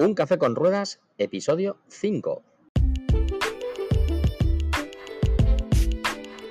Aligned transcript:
Un 0.00 0.14
café 0.14 0.38
con 0.38 0.54
ruedas, 0.54 1.00
episodio 1.18 1.76
5. 1.88 2.40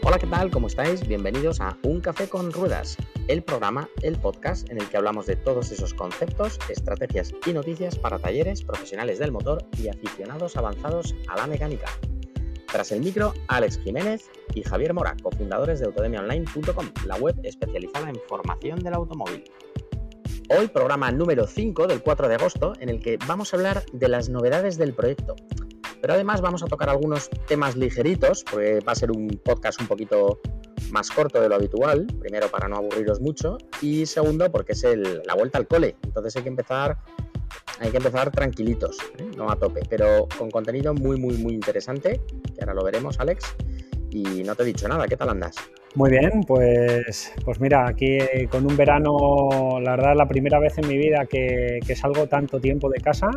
Hola, 0.03 0.19
¿qué 0.19 0.27
tal? 0.27 0.51
¿Cómo 0.51 0.67
estáis? 0.67 1.07
Bienvenidos 1.07 1.61
a 1.61 1.77
Un 1.83 2.01
café 2.01 2.27
con 2.27 2.51
ruedas, 2.51 2.97
el 3.29 3.41
programa, 3.41 3.87
el 4.01 4.19
podcast 4.19 4.69
en 4.69 4.81
el 4.81 4.89
que 4.89 4.97
hablamos 4.97 5.27
de 5.27 5.37
todos 5.37 5.71
esos 5.71 5.93
conceptos, 5.93 6.59
estrategias 6.67 7.33
y 7.45 7.53
noticias 7.53 7.97
para 7.97 8.19
talleres, 8.19 8.65
profesionales 8.65 9.17
del 9.17 9.31
motor 9.31 9.65
y 9.77 9.87
aficionados 9.87 10.57
avanzados 10.57 11.15
a 11.29 11.37
la 11.37 11.47
mecánica. 11.47 11.87
Tras 12.69 12.91
el 12.91 12.99
micro, 12.99 13.33
Alex 13.47 13.79
Jiménez 13.79 14.29
y 14.55 14.63
Javier 14.63 14.93
Mora, 14.93 15.15
cofundadores 15.23 15.79
de 15.79 15.85
autodemiaonline.com, 15.85 16.85
la 17.05 17.15
web 17.15 17.39
especializada 17.43 18.09
en 18.09 18.19
formación 18.27 18.79
del 18.79 18.95
automóvil. 18.95 19.45
Hoy 20.49 20.69
programa 20.69 21.11
número 21.11 21.45
5 21.45 21.87
del 21.87 22.01
4 22.01 22.29
de 22.29 22.35
agosto 22.35 22.71
en 22.79 22.87
el 22.87 23.01
que 23.01 23.17
vamos 23.27 23.53
a 23.53 23.57
hablar 23.57 23.83
de 23.91 24.07
las 24.07 24.29
novedades 24.29 24.77
del 24.77 24.93
proyecto. 24.93 25.35
Pero 25.99 26.13
además 26.13 26.39
vamos 26.39 26.63
a 26.63 26.67
tocar 26.67 26.89
algunos 26.89 27.29
temas 27.47 27.75
ligeritos, 27.75 28.45
porque 28.49 28.79
va 28.79 28.93
a 28.93 28.95
ser 28.95 29.11
un 29.11 29.27
podcast 29.43 29.81
un 29.81 29.87
poquito 29.87 30.39
más 30.89 31.11
corto 31.11 31.41
de 31.41 31.49
lo 31.49 31.55
habitual, 31.55 32.07
primero 32.21 32.47
para 32.47 32.69
no 32.69 32.77
aburriros 32.77 33.19
mucho 33.19 33.57
y 33.81 34.05
segundo 34.05 34.49
porque 34.49 34.71
es 34.71 34.85
la 35.25 35.35
vuelta 35.35 35.57
al 35.57 35.67
cole, 35.67 35.97
entonces 36.03 36.33
hay 36.37 36.43
que 36.43 36.49
empezar 36.49 36.97
hay 37.79 37.91
que 37.91 37.97
empezar 37.97 38.31
tranquilitos, 38.31 38.97
¿eh? 39.17 39.29
no 39.35 39.51
a 39.51 39.57
tope, 39.57 39.81
pero 39.89 40.29
con 40.37 40.49
contenido 40.49 40.93
muy 40.93 41.19
muy 41.19 41.37
muy 41.37 41.53
interesante, 41.55 42.21
que 42.55 42.61
ahora 42.61 42.73
lo 42.73 42.85
veremos 42.85 43.19
Alex, 43.19 43.53
y 44.11 44.43
no 44.43 44.55
te 44.55 44.63
he 44.63 44.65
dicho 44.65 44.87
nada, 44.87 45.07
¿qué 45.07 45.17
tal 45.17 45.29
andas? 45.29 45.57
Muy 45.95 46.11
bien, 46.11 46.43
pues, 46.45 47.33
pues 47.43 47.59
mira, 47.59 47.87
aquí 47.87 48.17
con 48.51 48.65
un 48.65 48.77
verano, 48.77 49.79
la 49.81 49.91
verdad, 49.91 50.15
la 50.15 50.27
primera 50.27 50.59
vez 50.59 50.77
en 50.77 50.87
mi 50.87 50.97
vida 50.97 51.25
que, 51.25 51.79
salgo 51.95 52.27
tanto 52.27 52.59
tiempo 52.59 52.89
de 52.89 52.99
casa, 52.99 53.29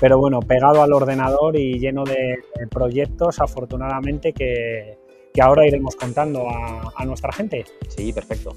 pero 0.00 0.18
bueno, 0.18 0.40
pegado 0.40 0.82
al 0.82 0.92
ordenador 0.92 1.56
y 1.56 1.78
lleno 1.78 2.04
de 2.04 2.38
proyectos, 2.70 3.40
afortunadamente, 3.40 4.32
que, 4.32 4.98
ahora 5.40 5.66
iremos 5.66 5.94
contando 5.96 6.48
a, 6.48 6.92
a 6.96 7.04
nuestra 7.04 7.32
gente. 7.32 7.64
Sí, 7.88 8.12
perfecto. 8.12 8.56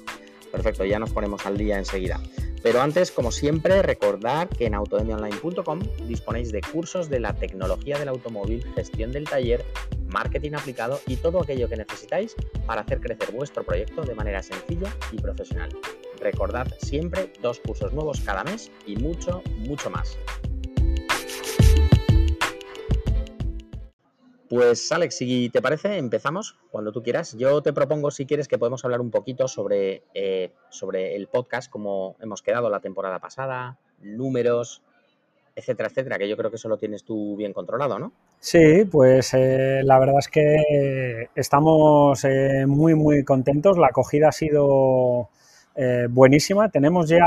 Perfecto, 0.50 0.84
ya 0.84 0.98
nos 0.98 1.10
ponemos 1.10 1.44
al 1.46 1.58
día 1.58 1.78
enseguida. 1.78 2.18
Pero 2.62 2.80
antes, 2.80 3.10
como 3.10 3.30
siempre, 3.30 3.82
recordar 3.82 4.48
que 4.48 4.66
en 4.66 4.74
autodemiaonline.com 4.74 5.80
disponéis 6.06 6.50
de 6.50 6.60
cursos 6.60 7.08
de 7.08 7.20
la 7.20 7.34
tecnología 7.34 7.98
del 7.98 8.08
automóvil, 8.08 8.64
gestión 8.74 9.12
del 9.12 9.24
taller, 9.24 9.64
marketing 10.08 10.52
aplicado 10.54 11.00
y 11.06 11.16
todo 11.16 11.40
aquello 11.40 11.68
que 11.68 11.76
necesitáis 11.76 12.34
para 12.66 12.82
hacer 12.82 13.00
crecer 13.00 13.32
vuestro 13.32 13.64
proyecto 13.64 14.02
de 14.02 14.14
manera 14.14 14.42
sencilla 14.42 14.92
y 15.12 15.20
profesional. 15.20 15.70
Recordad 16.20 16.66
siempre 16.78 17.32
dos 17.40 17.60
cursos 17.60 17.92
nuevos 17.92 18.20
cada 18.20 18.44
mes 18.44 18.70
y 18.86 18.96
mucho, 18.96 19.42
mucho 19.58 19.90
más. 19.90 20.18
Pues 24.48 24.90
Alex, 24.92 25.16
si 25.16 25.50
te 25.50 25.60
parece, 25.60 25.98
empezamos 25.98 26.56
cuando 26.70 26.90
tú 26.90 27.02
quieras. 27.02 27.36
Yo 27.36 27.60
te 27.62 27.74
propongo, 27.74 28.10
si 28.10 28.24
quieres, 28.24 28.48
que 28.48 28.58
podemos 28.58 28.82
hablar 28.82 29.02
un 29.02 29.10
poquito 29.10 29.46
sobre, 29.46 30.04
eh, 30.14 30.54
sobre 30.70 31.16
el 31.16 31.28
podcast, 31.28 31.70
cómo 31.70 32.16
hemos 32.18 32.40
quedado 32.40 32.70
la 32.70 32.80
temporada 32.80 33.18
pasada, 33.18 33.78
números, 34.00 34.82
etcétera, 35.58 35.88
etcétera, 35.88 36.18
que 36.18 36.28
yo 36.28 36.36
creo 36.36 36.50
que 36.50 36.56
eso 36.56 36.68
lo 36.68 36.78
tienes 36.78 37.02
tú 37.02 37.36
bien 37.36 37.52
controlado, 37.52 37.98
¿no? 37.98 38.12
Sí, 38.38 38.84
pues 38.84 39.34
eh, 39.34 39.80
la 39.82 39.98
verdad 39.98 40.18
es 40.20 40.28
que 40.28 41.30
estamos 41.34 42.24
eh, 42.24 42.64
muy, 42.66 42.94
muy 42.94 43.24
contentos. 43.24 43.76
La 43.76 43.88
acogida 43.88 44.28
ha 44.28 44.32
sido 44.32 45.28
eh, 45.74 46.06
buenísima. 46.08 46.68
Tenemos 46.70 47.08
ya, 47.08 47.24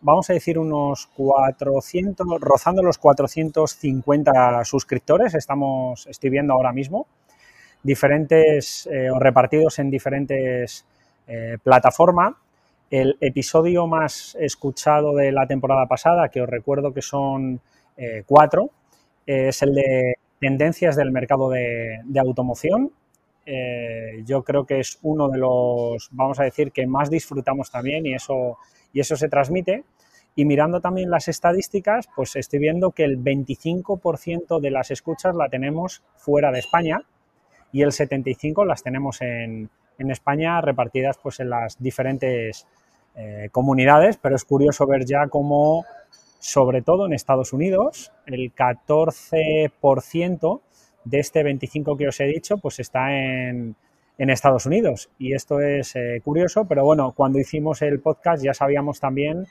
vamos 0.00 0.28
a 0.28 0.34
decir, 0.34 0.58
unos 0.58 1.06
400, 1.16 2.26
rozando 2.38 2.82
los 2.82 2.98
450 2.98 4.64
suscriptores, 4.64 5.34
estamos, 5.34 6.06
estoy 6.06 6.28
viendo 6.28 6.52
ahora 6.52 6.72
mismo, 6.72 7.06
diferentes 7.82 8.88
o 9.12 9.18
repartidos 9.18 9.78
en 9.78 9.88
diferentes 9.90 10.84
plataformas. 11.62 12.34
El 12.90 13.16
episodio 13.20 13.86
más 13.86 14.36
escuchado 14.40 15.14
de 15.14 15.32
la 15.32 15.46
temporada 15.46 15.86
pasada, 15.86 16.28
que 16.28 16.40
os 16.40 16.48
recuerdo 16.48 16.94
que 16.94 17.02
son 17.02 17.60
cuatro, 18.26 18.70
es 19.26 19.60
el 19.62 19.74
de 19.74 20.14
tendencias 20.38 20.96
del 20.96 21.10
mercado 21.10 21.50
de 21.50 22.20
automoción 22.20 22.92
eh, 23.50 24.24
yo 24.26 24.44
creo 24.44 24.66
que 24.66 24.80
es 24.80 24.98
uno 25.00 25.30
de 25.30 25.38
los, 25.38 26.10
vamos 26.10 26.38
a 26.38 26.44
decir, 26.44 26.70
que 26.70 26.86
más 26.86 27.08
disfrutamos 27.08 27.70
también 27.70 28.04
y 28.04 28.12
eso, 28.12 28.58
y 28.92 29.00
eso 29.00 29.16
se 29.16 29.30
transmite. 29.30 29.84
Y 30.36 30.44
mirando 30.44 30.82
también 30.82 31.10
las 31.10 31.28
estadísticas, 31.28 32.10
pues 32.14 32.36
estoy 32.36 32.58
viendo 32.58 32.90
que 32.90 33.04
el 33.04 33.18
25% 33.18 34.60
de 34.60 34.70
las 34.70 34.90
escuchas 34.90 35.34
la 35.34 35.48
tenemos 35.48 36.02
fuera 36.16 36.52
de 36.52 36.58
España 36.58 37.00
y 37.72 37.80
el 37.80 37.92
75% 37.92 38.66
las 38.66 38.82
tenemos 38.82 39.22
en, 39.22 39.70
en 39.98 40.10
España 40.10 40.60
repartidas 40.60 41.18
pues 41.22 41.40
en 41.40 41.50
las 41.50 41.80
diferentes 41.82 42.66
eh, 43.16 43.48
comunidades, 43.50 44.16
pero 44.16 44.36
es 44.36 44.44
curioso 44.44 44.86
ver 44.86 45.04
ya 45.04 45.26
cómo, 45.26 45.84
sobre 46.38 46.82
todo 46.82 47.06
en 47.06 47.12
Estados 47.12 47.52
Unidos, 47.52 48.12
el 48.26 48.54
14% 48.54 50.60
de 51.04 51.18
este 51.18 51.42
25 51.42 51.96
que 51.96 52.08
os 52.08 52.20
he 52.20 52.26
dicho, 52.26 52.58
pues 52.58 52.78
está 52.78 53.12
en, 53.12 53.74
Estados 54.18 54.66
Unidos. 54.66 55.10
Y 55.18 55.32
esto 55.32 55.60
es 55.60 55.96
eh, 55.96 56.20
curioso, 56.24 56.66
pero 56.66 56.84
bueno, 56.84 57.12
cuando 57.12 57.38
hicimos 57.38 57.82
el 57.82 58.00
podcast 58.00 58.42
ya 58.42 58.52
sabíamos 58.52 58.98
también 59.00 59.46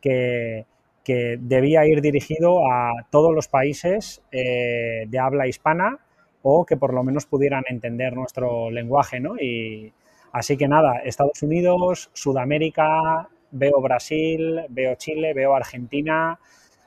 que, 0.00 0.66
debía 1.04 1.84
ir 1.84 2.00
dirigido 2.00 2.64
a 2.70 2.92
todos 3.10 3.34
los 3.34 3.48
países 3.48 4.22
eh, 4.30 5.06
de 5.08 5.18
habla 5.18 5.48
hispana 5.48 5.98
o 6.42 6.64
que 6.64 6.76
por 6.76 6.94
lo 6.94 7.04
menos 7.04 7.26
pudieran 7.26 7.64
entender 7.68 8.14
nuestro 8.14 8.70
lenguaje, 8.70 9.20
¿no? 9.20 9.36
Y 9.38 9.92
así 10.32 10.56
que 10.56 10.68
nada, 10.68 10.98
Estados 11.04 11.42
Unidos, 11.42 12.10
Sudamérica, 12.12 13.28
veo 13.50 13.80
Brasil, 13.80 14.62
veo 14.68 14.94
Chile, 14.96 15.34
veo 15.34 15.54
Argentina, 15.54 16.38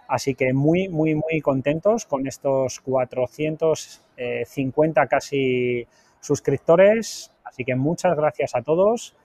Así 0.07 0.35
que 0.35 0.53
muy, 0.53 0.87
muy, 0.89 1.15
muy 1.15 1.41
contentos 1.41 2.05
con 2.05 2.27
estos 2.27 2.79
450 2.81 5.07
casi 5.07 5.87
suscriptores. 6.19 7.31
Así 7.43 7.65
que 7.65 7.73
muchas 7.75 8.15
gracias 8.15 8.53
a 8.55 8.61
todos. 8.61 9.15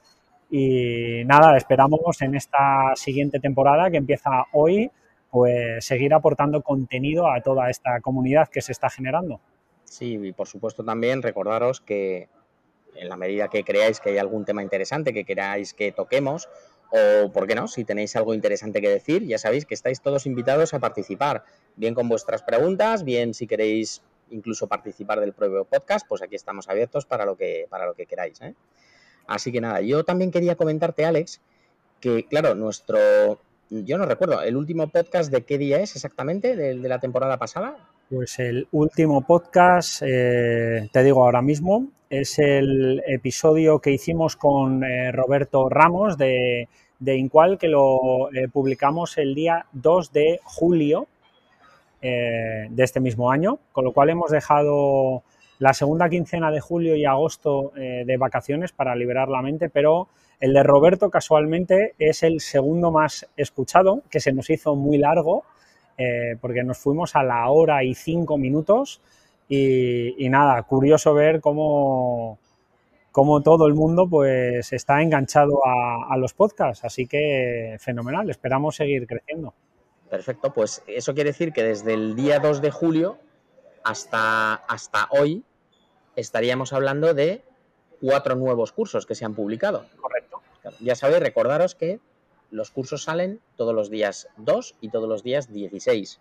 Y 0.51 1.23
nada, 1.27 1.57
esperamos 1.57 2.23
en 2.23 2.35
esta 2.35 2.97
siguiente 2.97 3.39
temporada 3.41 3.91
que 3.91 3.99
empieza 3.99 4.47
hoy, 4.53 4.91
pues 5.31 5.85
seguir 5.85 6.15
aportando 6.15 6.63
contenido 6.63 7.31
a 7.31 7.41
toda 7.41 7.71
esta 7.71 8.01
comunidad 8.01 8.49
que 8.49 8.63
se 8.63 8.73
está 8.73 8.91
generando. 8.91 9.41
Sí, 9.91 10.21
y 10.23 10.33
por 10.33 10.47
supuesto 10.47 10.85
también 10.85 11.21
recordaros 11.21 11.81
que 11.81 12.29
en 12.95 13.09
la 13.09 13.17
medida 13.17 13.49
que 13.49 13.65
creáis 13.65 13.99
que 13.99 14.11
hay 14.11 14.19
algún 14.19 14.45
tema 14.45 14.63
interesante 14.63 15.13
que 15.13 15.25
queráis 15.25 15.75
que 15.75 15.91
toquemos 15.91 16.49
o, 16.93 17.33
¿por 17.33 17.49
qué 17.49 17.57
no? 17.57 17.67
Si 17.67 17.85
tenéis 17.85 18.15
algo 18.15 18.33
interesante 18.33 18.81
que 18.81 18.89
decir, 18.89 19.27
ya 19.27 19.37
sabéis 19.37 19.67
que 19.67 19.75
estáis 19.75 20.01
todos 20.01 20.27
invitados 20.27 20.75
a 20.75 20.79
participar, 20.79 21.45
bien 21.75 21.95
con 21.95 22.09
vuestras 22.09 22.45
preguntas, 22.45 23.03
bien 23.03 23.35
si 23.35 23.49
queréis 23.49 24.01
incluso 24.31 24.69
participar 24.69 25.19
del 25.19 25.33
propio 25.33 25.65
podcast, 25.65 26.07
pues 26.09 26.23
aquí 26.23 26.37
estamos 26.37 26.69
abiertos 26.69 27.05
para 27.05 27.25
lo 27.25 27.37
que, 27.37 27.67
para 27.69 27.85
lo 27.85 27.95
que 27.95 28.07
queráis. 28.07 28.41
¿eh? 28.43 28.55
Así 29.27 29.51
que 29.51 29.61
nada, 29.61 29.81
yo 29.81 30.05
también 30.05 30.31
quería 30.31 30.55
comentarte, 30.55 31.05
Alex, 31.05 31.41
que 32.01 32.27
claro, 32.29 32.55
nuestro, 32.55 33.41
yo 33.71 33.99
no 33.99 34.07
recuerdo, 34.07 34.41
el 34.43 34.57
último 34.57 34.89
podcast 34.89 35.33
de 35.33 35.43
qué 35.43 35.59
día 35.59 35.81
es 35.81 35.97
exactamente, 35.97 36.55
de, 36.55 36.77
la 36.77 37.01
temporada 37.01 37.39
pasada. 37.39 37.90
Pues 38.11 38.41
el 38.41 38.67
último 38.73 39.21
podcast, 39.21 40.03
eh, 40.05 40.89
te 40.91 41.05
digo 41.05 41.23
ahora 41.23 41.43
mismo, 41.43 41.87
es 42.11 42.41
el 42.41 43.01
episodio 43.07 43.79
que 43.79 43.93
hicimos 43.93 44.35
con 44.35 44.83
eh, 44.83 45.13
Roberto 45.13 45.69
Ramos 45.69 46.19
de, 46.19 46.69
de, 46.99 47.17
Incual, 47.17 47.57
que 47.57 47.69
lo 47.69 48.29
eh, 48.35 48.49
publicamos 48.49 49.17
el 49.17 49.37
día 49.37 49.67
2 49.75 50.13
de 50.13 50.41
julio 50.43 51.07
de 52.03 52.83
este 52.83 52.99
mismo 52.99 53.31
año, 53.31 53.61
con 53.71 53.85
lo 53.85 53.93
cual 53.93 54.11
hemos 54.11 54.33
dejado 54.33 55.23
la 55.61 55.73
segunda 55.73 56.09
quincena 56.09 56.51
de 56.51 56.59
julio 56.59 56.97
y 56.97 57.05
agosto 57.05 57.75
de 57.77 58.17
vacaciones 58.17 58.73
para 58.73 58.97
liberar 58.97 59.29
la 59.29 59.43
mente, 59.43 59.69
pero 59.69 60.09
el 60.41 60.55
de 60.55 60.63
Roberto 60.63 61.11
casualmente 61.11 61.95
es 61.99 62.23
el 62.23 62.41
segundo 62.41 62.91
más 62.91 63.29
escuchado, 63.37 64.03
que 64.11 64.19
se 64.19 64.33
nos 64.33 64.49
hizo 64.49 64.77
muy 64.77 64.97
largo, 64.97 65.45
porque 66.41 66.63
nos 66.63 66.79
fuimos 66.79 67.17
a 67.17 67.23
la 67.23 67.49
hora 67.51 67.85
y 67.85 67.95
cinco 67.95 68.39
minutos 68.39 69.01
y, 69.49 70.29
nada, 70.29 70.63
curioso 70.63 71.13
ver 71.13 71.41
cómo, 71.41 72.39
cómo, 73.11 73.43
todo 73.43 73.67
el 73.67 73.75
mundo 73.75 74.09
pues 74.09 74.73
está 74.73 75.03
enganchado 75.03 75.61
a, 75.65 76.17
los 76.17 76.35
podcasts, 76.35 76.85
así 76.85 77.07
que 77.07 77.77
fenomenal, 77.81 78.31
esperamos 78.31 78.77
seguir 78.77 79.09
creciendo. 79.09 79.53
Perfecto, 80.09 80.53
pues 80.53 80.83
eso 80.87 81.15
quiere 81.15 81.31
decir 81.31 81.53
que 81.53 81.65
desde 81.65 81.95
el 81.95 82.15
día 82.15 82.39
2 82.39 82.61
de 82.61 82.71
julio 82.71 83.19
hasta, 83.83 84.55
hasta 84.55 85.09
hoy 85.11 85.45
estaríamos 86.15 86.73
hablando 86.73 87.13
de 87.13 87.43
cuatro 88.01 88.37
nuevos 88.37 88.73
cursos 88.73 89.05
que 89.05 89.17
se 89.17 89.25
han 89.25 89.35
publicado. 89.35 89.85
Correcto. 90.01 90.43
Ya 90.81 90.95
sabéis, 90.95 91.21
recordaros 91.21 91.75
que 91.75 91.99
los 92.51 92.71
cursos 92.71 93.05
salen 93.05 93.41
todos 93.57 93.75
los 93.75 93.91
días 93.91 94.29
2 94.37 94.77
y 94.81 94.89
todos 94.89 95.09
los 95.09 95.23
días 95.23 95.53
16. 95.53 96.21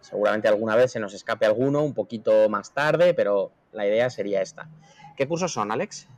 Seguramente 0.00 0.48
alguna 0.48 0.76
vez 0.76 0.92
se 0.92 1.00
nos 1.00 1.14
escape 1.14 1.46
alguno 1.46 1.82
un 1.82 1.94
poquito 1.94 2.48
más 2.48 2.72
tarde, 2.72 3.14
pero 3.14 3.50
la 3.72 3.86
idea 3.86 4.08
sería 4.10 4.42
esta. 4.42 4.68
¿Qué 5.16 5.26
cursos 5.28 5.52
son, 5.52 5.70
Alex? 5.70 6.08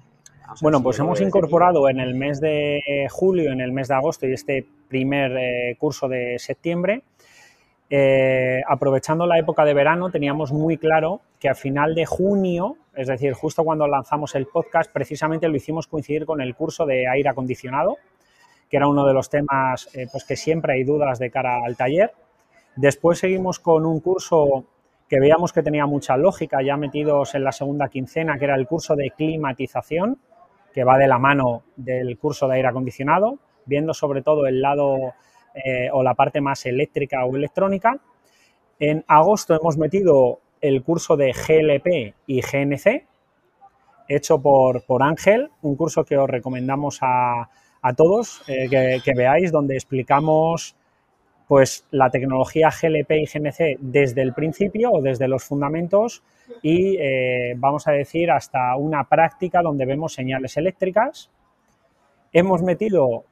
bueno, 0.61 0.83
pues 0.83 0.99
hemos 0.99 1.21
incorporado 1.21 1.89
en 1.89 2.01
el 2.01 2.15
mes 2.15 2.41
de 2.41 3.07
julio, 3.11 3.53
en 3.53 3.61
el 3.61 3.73
mes 3.73 3.89
de 3.89 3.95
agosto 3.95 4.27
y 4.27 4.33
este 4.33 4.67
primer 4.89 5.33
eh, 5.37 5.77
curso 5.79 6.09
de 6.09 6.39
septiembre, 6.39 7.03
eh, 7.89 8.63
aprovechando 8.69 9.27
la 9.27 9.39
época 9.39 9.65
de 9.65 9.75
verano, 9.75 10.11
teníamos 10.11 10.53
muy 10.53 10.79
claro 10.79 11.21
que 11.39 11.49
a 11.49 11.55
final 11.55 11.95
de 11.95 12.07
junio, 12.07 12.77
es 12.95 13.09
decir, 13.09 13.33
justo 13.35 13.65
cuando 13.65 13.87
lanzamos 13.87 14.35
el 14.35 14.47
podcast, 14.47 14.91
precisamente 14.93 15.49
lo 15.49 15.57
hicimos 15.57 15.87
coincidir 15.87 16.27
con 16.27 16.41
el 16.41 16.55
curso 16.55 16.87
de 16.87 17.09
aire 17.09 17.29
acondicionado, 17.29 17.99
que 18.73 18.79
era 18.79 18.89
uno 18.89 19.05
de 19.05 19.13
los 19.13 19.29
temas 19.29 19.91
eh, 19.93 20.07
pues 20.11 20.25
que 20.25 20.35
siempre 20.35 20.73
hay 20.73 20.83
dudas 20.83 21.19
de 21.19 21.31
cara 21.31 21.59
al 21.63 21.77
taller. 21.77 22.15
Después 22.75 23.19
seguimos 23.19 23.59
con 23.59 23.85
un 23.85 24.01
curso 24.01 24.65
que 25.11 25.21
veíamos 25.21 25.53
que 25.53 25.63
tenía 25.63 25.85
mucha 25.85 26.17
lógica, 26.17 26.63
ya 26.63 26.79
metidos 26.79 27.35
en 27.35 27.45
la 27.45 27.53
segunda 27.53 27.91
quincena, 27.91 28.39
que 28.39 28.47
era 28.47 28.55
el 28.55 28.67
curso 28.67 28.97
de 28.97 29.11
climatización, 29.11 30.19
que 30.73 30.85
va 30.85 30.97
de 30.97 31.07
la 31.07 31.19
mano 31.19 31.65
del 31.77 32.17
curso 32.17 32.49
de 32.49 32.55
aire 32.55 32.69
acondicionado, 32.69 33.39
viendo 33.67 33.93
sobre 33.93 34.23
todo 34.23 34.47
el 34.47 34.63
lado 34.63 35.13
eh, 35.53 35.91
o 35.93 36.03
la 36.03 36.15
parte 36.15 36.41
más 36.41 36.65
eléctrica 36.65 37.27
o 37.27 37.37
electrónica. 37.37 38.01
En 38.79 39.05
agosto 39.07 39.55
hemos 39.55 39.77
metido 39.77 40.41
el 40.63 40.83
curso 40.83 41.19
de 41.19 41.33
GLP 41.33 42.15
y 42.27 42.41
GNC, 42.41 43.07
hecho 44.09 44.41
por, 44.41 44.87
por 44.87 45.03
Ángel, 45.03 45.51
un 45.61 45.77
curso 45.77 46.07
que 46.07 46.17
os 46.17 46.31
recomendamos 46.31 47.01
a, 47.03 47.51
todos 47.95 48.43
eh, 48.47 48.69
que, 49.05 49.13
veáis, 49.15 49.51
donde 49.51 49.75
explicamos 49.75 50.77
pues, 51.49 51.85
la 51.91 52.11
tecnología 52.11 52.71
GLP 52.71 53.11
y 53.11 53.27
GNC 53.27 53.79
desde 53.81 54.23
el 54.23 54.33
principio 54.33 54.93
o 54.93 55.03
desde 55.03 55.27
los 55.27 55.45
fundamentos 55.45 56.23
y 56.63 56.97
eh, 56.99 57.55
vamos 57.57 57.89
a 57.89 57.93
decir 57.93 58.31
hasta 58.31 58.77
una 58.77 59.05
práctica 59.09 59.63
donde 59.63 59.85
vemos 59.85 60.15
señales 60.15 60.57
eléctricas. 60.57 61.31
Hemos 62.33 62.63
metido 62.63 63.25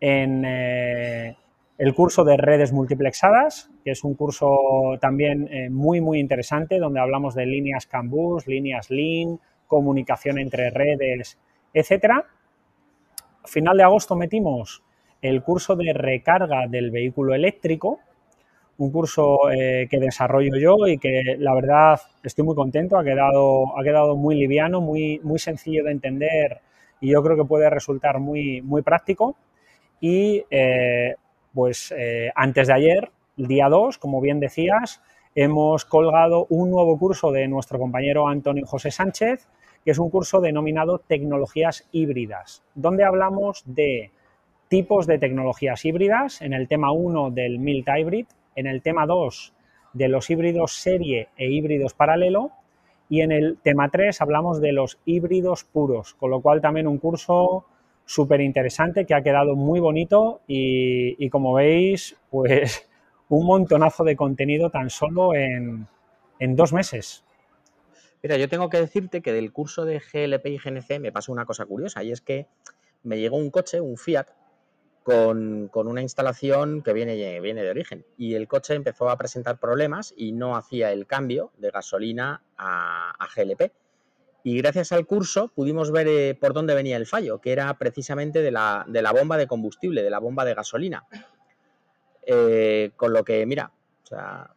en 0.00 0.44
eh, 0.46 1.36
el 1.76 1.94
curso 1.94 2.24
de 2.24 2.38
redes 2.38 2.72
multiplexadas, 2.72 3.70
que 3.84 3.90
es 3.90 4.02
un 4.02 4.14
curso 4.14 4.96
también 5.00 5.48
muy, 5.70 6.00
muy 6.00 6.18
interesante, 6.20 6.78
donde 6.78 7.00
hablamos 7.00 7.34
de 7.34 7.46
líneas 7.46 7.86
CAN 7.86 8.10
líneas 8.46 8.90
LIN, 8.90 9.38
comunicación 9.66 10.38
entre 10.38 10.70
redes, 10.70 11.38
etcétera. 11.72 12.26
Final 13.44 13.76
de 13.76 13.82
agosto 13.82 14.16
metimos 14.16 14.82
el 15.22 15.42
curso 15.42 15.76
de 15.76 15.92
recarga 15.92 16.66
del 16.68 16.90
vehículo 16.90 17.34
eléctrico, 17.34 18.00
un 18.78 18.90
curso 18.90 19.50
eh, 19.50 19.86
que 19.90 19.98
desarrollo 19.98 20.56
yo 20.56 20.86
y 20.86 20.96
que 20.96 21.36
la 21.38 21.54
verdad 21.54 22.00
estoy 22.22 22.44
muy 22.44 22.54
contento, 22.54 22.98
ha 22.98 23.04
quedado, 23.04 23.78
ha 23.78 23.82
quedado 23.82 24.16
muy 24.16 24.36
liviano, 24.36 24.80
muy, 24.80 25.20
muy 25.22 25.38
sencillo 25.38 25.84
de 25.84 25.92
entender 25.92 26.60
y 27.00 27.10
yo 27.10 27.22
creo 27.22 27.36
que 27.36 27.44
puede 27.44 27.68
resultar 27.68 28.20
muy, 28.20 28.62
muy 28.62 28.82
práctico. 28.82 29.36
Y 30.00 30.44
eh, 30.50 31.14
pues 31.52 31.92
eh, 31.96 32.30
antes 32.34 32.68
de 32.68 32.74
ayer, 32.74 33.10
el 33.36 33.46
día 33.46 33.68
2, 33.68 33.98
como 33.98 34.20
bien 34.20 34.40
decías, 34.40 35.02
hemos 35.34 35.84
colgado 35.84 36.46
un 36.48 36.70
nuevo 36.70 36.98
curso 36.98 37.32
de 37.32 37.48
nuestro 37.48 37.78
compañero 37.78 38.28
Antonio 38.28 38.66
José 38.66 38.90
Sánchez, 38.90 39.46
que 39.84 39.92
es 39.92 39.98
un 39.98 40.10
curso 40.10 40.40
denominado 40.40 40.98
Tecnologías 40.98 41.88
Híbridas, 41.92 42.62
donde 42.74 43.04
hablamos 43.04 43.62
de 43.66 44.10
tipos 44.68 45.06
de 45.06 45.18
tecnologías 45.18 45.84
híbridas, 45.84 46.42
en 46.42 46.52
el 46.52 46.68
tema 46.68 46.92
1 46.92 47.30
del 47.32 47.58
Milt 47.58 47.88
Hybrid, 47.88 48.26
en 48.54 48.66
el 48.66 48.82
tema 48.82 49.06
2 49.06 49.52
de 49.92 50.08
los 50.08 50.30
híbridos 50.30 50.74
serie 50.74 51.28
e 51.36 51.50
híbridos 51.50 51.94
paralelo 51.94 52.52
y 53.08 53.22
en 53.22 53.32
el 53.32 53.58
tema 53.58 53.88
3 53.88 54.20
hablamos 54.20 54.60
de 54.60 54.72
los 54.72 55.00
híbridos 55.04 55.64
puros, 55.64 56.14
con 56.14 56.30
lo 56.30 56.40
cual 56.40 56.60
también 56.60 56.86
un 56.86 56.98
curso 56.98 57.66
súper 58.04 58.40
interesante 58.40 59.04
que 59.04 59.14
ha 59.14 59.22
quedado 59.22 59.56
muy 59.56 59.80
bonito 59.80 60.40
y, 60.46 61.28
como 61.30 61.54
veis, 61.54 62.16
pues 62.30 62.88
un 63.28 63.46
montonazo 63.46 64.04
de 64.04 64.16
contenido 64.16 64.70
tan 64.70 64.90
solo 64.90 65.34
en, 65.34 65.88
en 66.38 66.56
dos 66.56 66.72
meses. 66.72 67.24
Mira, 68.22 68.36
yo 68.36 68.48
tengo 68.48 68.68
que 68.68 68.78
decirte 68.78 69.22
que 69.22 69.32
del 69.32 69.52
curso 69.52 69.84
de 69.84 70.00
GLP 70.00 70.46
y 70.46 70.58
GNC 70.58 71.00
me 71.00 71.12
pasó 71.12 71.32
una 71.32 71.46
cosa 71.46 71.64
curiosa 71.64 72.02
y 72.02 72.12
es 72.12 72.20
que 72.20 72.46
me 73.02 73.18
llegó 73.18 73.36
un 73.36 73.50
coche, 73.50 73.80
un 73.80 73.96
Fiat, 73.96 74.28
con, 75.02 75.70
una 75.72 76.02
instalación 76.02 76.82
que 76.82 76.92
viene, 76.92 77.40
viene 77.40 77.62
de 77.62 77.70
origen. 77.70 78.04
Y 78.16 78.34
el 78.34 78.48
coche 78.48 78.74
empezó 78.74 79.10
a 79.10 79.16
presentar 79.16 79.58
problemas 79.58 80.14
y 80.16 80.32
no 80.32 80.56
hacía 80.56 80.92
el 80.92 81.06
cambio 81.06 81.52
de 81.58 81.70
gasolina 81.70 82.42
a, 82.56 83.28
GLP. 83.34 83.72
Y 84.42 84.56
gracias 84.58 84.92
al 84.92 85.06
curso 85.06 85.48
pudimos 85.48 85.90
ver 85.90 86.08
eh, 86.08 86.34
por 86.34 86.54
dónde 86.54 86.74
venía 86.74 86.96
el 86.96 87.06
fallo, 87.06 87.40
que 87.40 87.52
era 87.52 87.76
precisamente 87.76 88.40
de 88.40 88.50
la, 88.50 88.86
bomba 89.12 89.36
de 89.36 89.46
combustible, 89.46 90.02
de 90.02 90.10
la 90.10 90.18
bomba 90.18 90.44
de 90.44 90.54
gasolina. 90.54 91.06
Eh, 92.22 92.92
con 92.96 93.12
lo 93.12 93.24
que, 93.24 93.44
mira, 93.46 93.72
o 94.04 94.06
sea, 94.06 94.50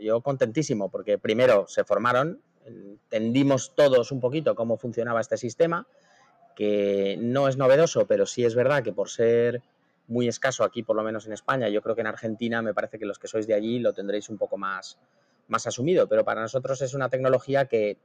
yo 0.00 0.20
contentísimo, 0.20 0.90
porque 0.90 1.18
primero 1.18 1.66
se 1.68 1.84
formaron, 1.84 2.40
entendimos 2.66 3.74
todos 3.74 4.12
un 4.12 4.20
poquito 4.20 4.54
cómo 4.54 4.76
funcionaba 4.76 5.20
este 5.20 5.36
sistema, 5.36 5.86
que 6.54 7.16
no 7.20 7.48
es 7.48 7.56
novedoso, 7.56 8.06
pero 8.06 8.26
sí 8.26 8.44
es 8.44 8.54
verdad 8.54 8.82
que 8.82 8.92
por 8.92 9.08
ser 9.08 9.62
muy 10.08 10.28
escaso 10.28 10.64
aquí, 10.64 10.82
por 10.82 10.96
lo 10.96 11.02
menos 11.02 11.26
en 11.26 11.32
España, 11.32 11.68
yo 11.68 11.82
creo 11.82 11.94
que 11.94 12.02
en 12.02 12.06
Argentina 12.06 12.60
me 12.62 12.74
parece 12.74 12.98
que 12.98 13.06
los 13.06 13.18
que 13.18 13.28
sois 13.28 13.46
de 13.46 13.54
allí 13.54 13.78
lo 13.78 13.92
tendréis 13.92 14.28
un 14.28 14.36
poco 14.38 14.58
más, 14.58 14.98
más 15.48 15.66
asumido, 15.66 16.08
pero 16.08 16.24
para 16.24 16.42
nosotros 16.42 16.82
es 16.82 16.94
una 16.94 17.08
tecnología 17.08 17.66
que 17.66 17.96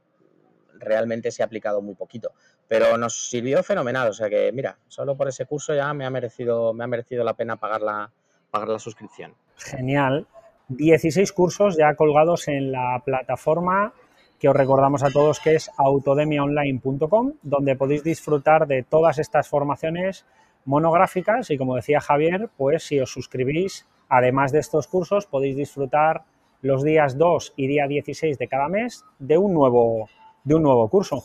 realmente 0.78 1.30
se 1.30 1.42
ha 1.42 1.46
aplicado 1.46 1.82
muy 1.82 1.94
poquito, 1.94 2.32
pero 2.68 2.96
nos 2.96 3.28
sirvió 3.28 3.62
fenomenal, 3.62 4.08
o 4.08 4.12
sea 4.12 4.30
que 4.30 4.52
mira, 4.52 4.78
solo 4.86 5.16
por 5.16 5.28
ese 5.28 5.44
curso 5.44 5.74
ya 5.74 5.92
me 5.92 6.06
ha 6.06 6.10
merecido, 6.10 6.72
me 6.72 6.84
ha 6.84 6.86
merecido 6.86 7.24
la 7.24 7.34
pena 7.34 7.56
pagar 7.56 7.82
la, 7.82 8.10
pagar 8.50 8.68
la 8.68 8.78
suscripción. 8.78 9.34
Genial. 9.56 10.26
16 10.68 11.32
cursos 11.32 11.76
ya 11.76 11.94
colgados 11.94 12.46
en 12.48 12.72
la 12.72 13.02
plataforma 13.04 13.92
que 14.38 14.48
os 14.48 14.56
recordamos 14.56 15.02
a 15.02 15.10
todos 15.10 15.40
que 15.40 15.54
es 15.56 15.70
autodemiaonline.com, 15.76 17.34
donde 17.42 17.76
podéis 17.76 18.04
disfrutar 18.04 18.66
de 18.66 18.82
todas 18.82 19.18
estas 19.18 19.48
formaciones 19.48 20.26
monográficas 20.64 21.50
y 21.50 21.58
como 21.58 21.76
decía 21.76 22.00
Javier, 22.00 22.50
pues 22.56 22.84
si 22.84 23.00
os 23.00 23.10
suscribís, 23.10 23.86
además 24.08 24.52
de 24.52 24.60
estos 24.60 24.86
cursos, 24.86 25.26
podéis 25.26 25.56
disfrutar 25.56 26.24
los 26.62 26.82
días 26.82 27.16
2 27.16 27.54
y 27.56 27.66
día 27.66 27.86
16 27.86 28.38
de 28.38 28.48
cada 28.48 28.68
mes 28.68 29.04
de 29.18 29.38
un 29.38 29.54
nuevo, 29.54 30.08
de 30.44 30.54
un 30.54 30.62
nuevo 30.62 30.88
curso. 30.88 31.24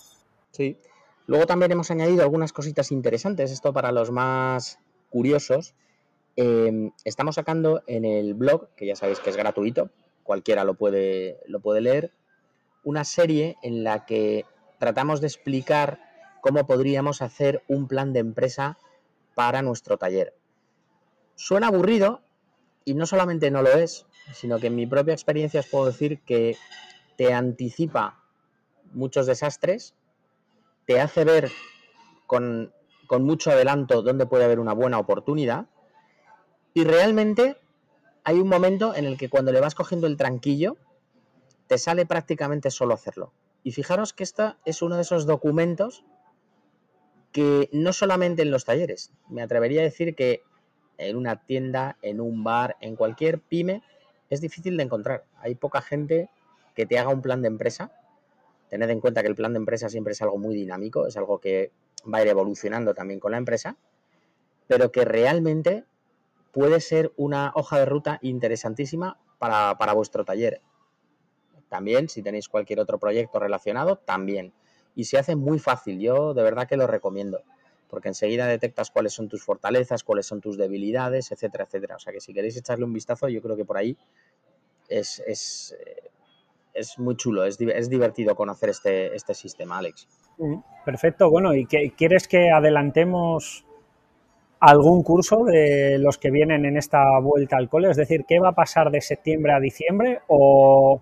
Sí. 0.51 0.77
Luego 1.25 1.46
también 1.46 1.72
hemos 1.72 1.89
añadido 1.91 2.24
algunas 2.24 2.53
cositas 2.53 2.91
interesantes, 2.91 3.51
esto 3.51 3.74
para 3.74 3.91
los 3.91 4.12
más 4.12 4.79
curiosos. 5.10 5.75
Em, 6.36 6.91
estamos 7.05 7.36
sacando 7.36 7.84
en 7.88 8.05
el 8.05 8.34
blog, 8.34 8.70
que 8.75 8.86
ya 8.86 8.96
sabéis 8.96 9.20
que 9.20 9.29
es 9.29 9.38
gratuito, 9.38 9.89
cualquiera 10.24 10.63
lo 10.63 10.74
puede, 10.74 11.39
lo 11.48 11.60
puede 11.60 11.82
leer, 11.82 12.12
una 12.84 13.04
serie 13.04 13.58
en 13.62 13.84
la 13.84 14.06
que 14.06 14.46
tratamos 14.80 15.22
de 15.22 15.28
explicar 15.28 16.00
cómo 16.42 16.66
podríamos 16.66 17.22
hacer 17.22 17.63
un 17.68 17.88
plan 17.88 18.13
de 18.13 18.20
empresa 18.20 18.78
para 19.36 19.62
nuestro 19.62 19.98
taller. 19.98 20.36
Suena 21.36 21.68
aburrido 21.68 22.22
y 22.86 22.94
no 22.94 23.06
solamente 23.06 23.50
no 23.50 23.62
lo 23.62 23.72
es, 23.72 24.06
sino 24.34 24.60
que 24.60 24.68
en 24.68 24.75
mi 24.75 24.86
propia 24.86 25.13
experiencia 25.13 25.62
os 25.62 25.68
puedo 25.68 25.86
decir 25.86 26.22
que 26.22 26.58
te 27.18 27.34
anticipa 27.34 28.24
muchos 28.92 29.25
desastres, 29.25 29.96
te 30.86 31.00
hace 31.00 31.24
ver 31.24 31.50
con, 32.28 32.74
con 33.08 33.24
mucho 33.24 33.52
adelanto 33.52 34.02
dónde 34.02 34.25
puede 34.25 34.44
haber 34.44 34.60
una 34.60 34.74
buena 34.74 35.00
oportunidad 35.00 35.68
y 36.74 36.84
realmente 36.84 37.58
hay 38.24 38.40
un 38.40 38.48
momento 38.48 38.96
en 38.96 39.06
el 39.06 39.18
que 39.18 39.30
cuando 39.30 39.52
le 39.52 39.60
vas 39.60 39.75
cogiendo 39.75 40.08
el 40.08 40.18
tranquillo, 40.18 40.78
te 41.74 41.80
sale 41.80 42.06
prácticamente 42.06 42.70
solo 42.70 42.94
hacerlo. 42.94 43.34
Y 43.63 43.72
fijaros 43.72 44.13
que 44.13 44.22
esta 44.22 44.60
es 44.63 44.84
uno 44.84 44.96
de 44.96 45.01
esos 45.01 45.25
documentos 45.25 46.06
que 47.32 47.68
no 47.72 47.94
solamente 47.94 48.44
en 48.44 48.51
los 48.51 48.63
talleres, 48.63 49.12
me 49.27 49.42
atrevería 49.42 49.82
a 49.82 49.84
decir 49.84 50.13
que 50.13 50.44
en 51.00 51.15
una 51.15 51.44
tienda, 51.48 51.98
en 52.03 52.22
un 52.22 52.44
bar, 52.44 52.77
en 52.80 52.96
cualquier 52.96 53.39
pyme, 53.39 53.82
es 54.30 54.39
difícil 54.39 54.77
de 54.77 54.84
encontrar. 54.84 55.25
Hay 55.39 55.56
poca 55.56 55.82
gente 55.82 56.30
que 56.75 56.86
te 56.86 57.00
haga 57.00 57.10
un 57.10 57.24
plan 57.24 57.42
de 57.42 57.48
empresa. 57.48 57.92
Tened 58.70 58.92
en 58.92 59.00
cuenta 59.00 59.24
que 59.24 59.30
el 59.30 59.36
plan 59.36 59.53
de 59.53 59.58
empresa 59.58 59.89
siempre 59.89 60.13
es 60.13 60.22
algo 60.22 60.38
muy 60.38 60.53
dinámico, 60.53 61.08
es 61.08 61.18
algo 61.18 61.39
que 61.39 61.72
va 62.06 62.20
a 62.20 62.22
ir 62.22 62.27
evolucionando 62.27 62.94
también 62.94 63.20
con 63.20 63.32
la 63.32 63.39
empresa, 63.39 63.77
pero 64.68 64.92
que 64.92 65.06
realmente 65.06 65.86
puede 66.51 66.80
ser 66.82 67.13
una 67.18 67.51
hoja 67.56 67.80
de 67.80 67.86
ruta 67.86 68.20
interesantísima 68.22 69.18
para, 69.39 69.75
para 69.80 69.94
vuestro 69.94 70.24
taller 70.24 70.62
también, 71.74 72.08
si 72.08 72.22
tenéis 72.22 72.50
cualquier 72.50 72.80
otro 72.80 73.00
proyecto 73.00 73.39
relacionado, 73.39 73.96
también. 73.96 74.53
Y 74.94 75.06
se 75.06 75.18
hace 75.18 75.36
muy 75.36 75.58
fácil, 75.58 76.00
yo 76.00 76.36
de 76.36 76.44
verdad 76.44 76.68
que 76.68 76.77
lo 76.77 76.86
recomiendo, 76.86 77.42
porque 77.89 78.10
enseguida 78.10 78.46
detectas 78.46 78.92
cuáles 78.92 79.13
son 79.13 79.27
tus 79.27 79.44
fortalezas, 79.44 80.03
cuáles 80.03 80.27
son 80.27 80.39
tus 80.39 80.56
debilidades, 80.56 81.32
etcétera, 81.32 81.63
etcétera. 81.63 81.96
O 81.96 82.00
sea 82.00 82.13
que 82.13 82.20
si 82.20 82.32
queréis 82.32 82.56
echarle 82.58 82.86
un 82.86 82.94
vistazo, 82.94 83.27
yo 83.27 83.42
creo 83.42 83.58
que 83.58 83.65
por 83.65 83.77
ahí 83.77 83.98
es, 84.88 85.24
es, 85.25 85.75
es 86.75 87.00
muy 87.00 87.18
chulo, 87.18 87.44
es, 87.44 87.60
es, 87.60 87.89
divertido 87.89 88.36
conocer 88.36 88.70
este, 88.70 89.15
este 89.15 89.34
sistema, 89.34 89.80
Alex. 89.80 90.08
Perfecto, 90.86 91.32
bueno, 91.32 91.56
¿y 91.56 91.65
qué, 91.65 91.92
quieres 91.98 92.27
que 92.27 92.51
adelantemos 92.51 93.65
algún 94.60 95.01
curso 95.01 95.44
de 95.44 95.98
los 95.98 96.20
que 96.20 96.30
vienen 96.30 96.65
en 96.65 96.77
esta 96.77 97.18
vuelta 97.20 97.58
al 97.58 97.68
cole? 97.68 97.89
Es 97.89 97.98
decir, 97.98 98.25
¿qué 98.27 98.39
va 98.39 98.50
a 98.50 98.56
pasar 98.56 98.92
de 98.92 99.01
septiembre 99.01 99.53
a 99.53 99.60
diciembre 99.60 100.22
o 100.27 101.01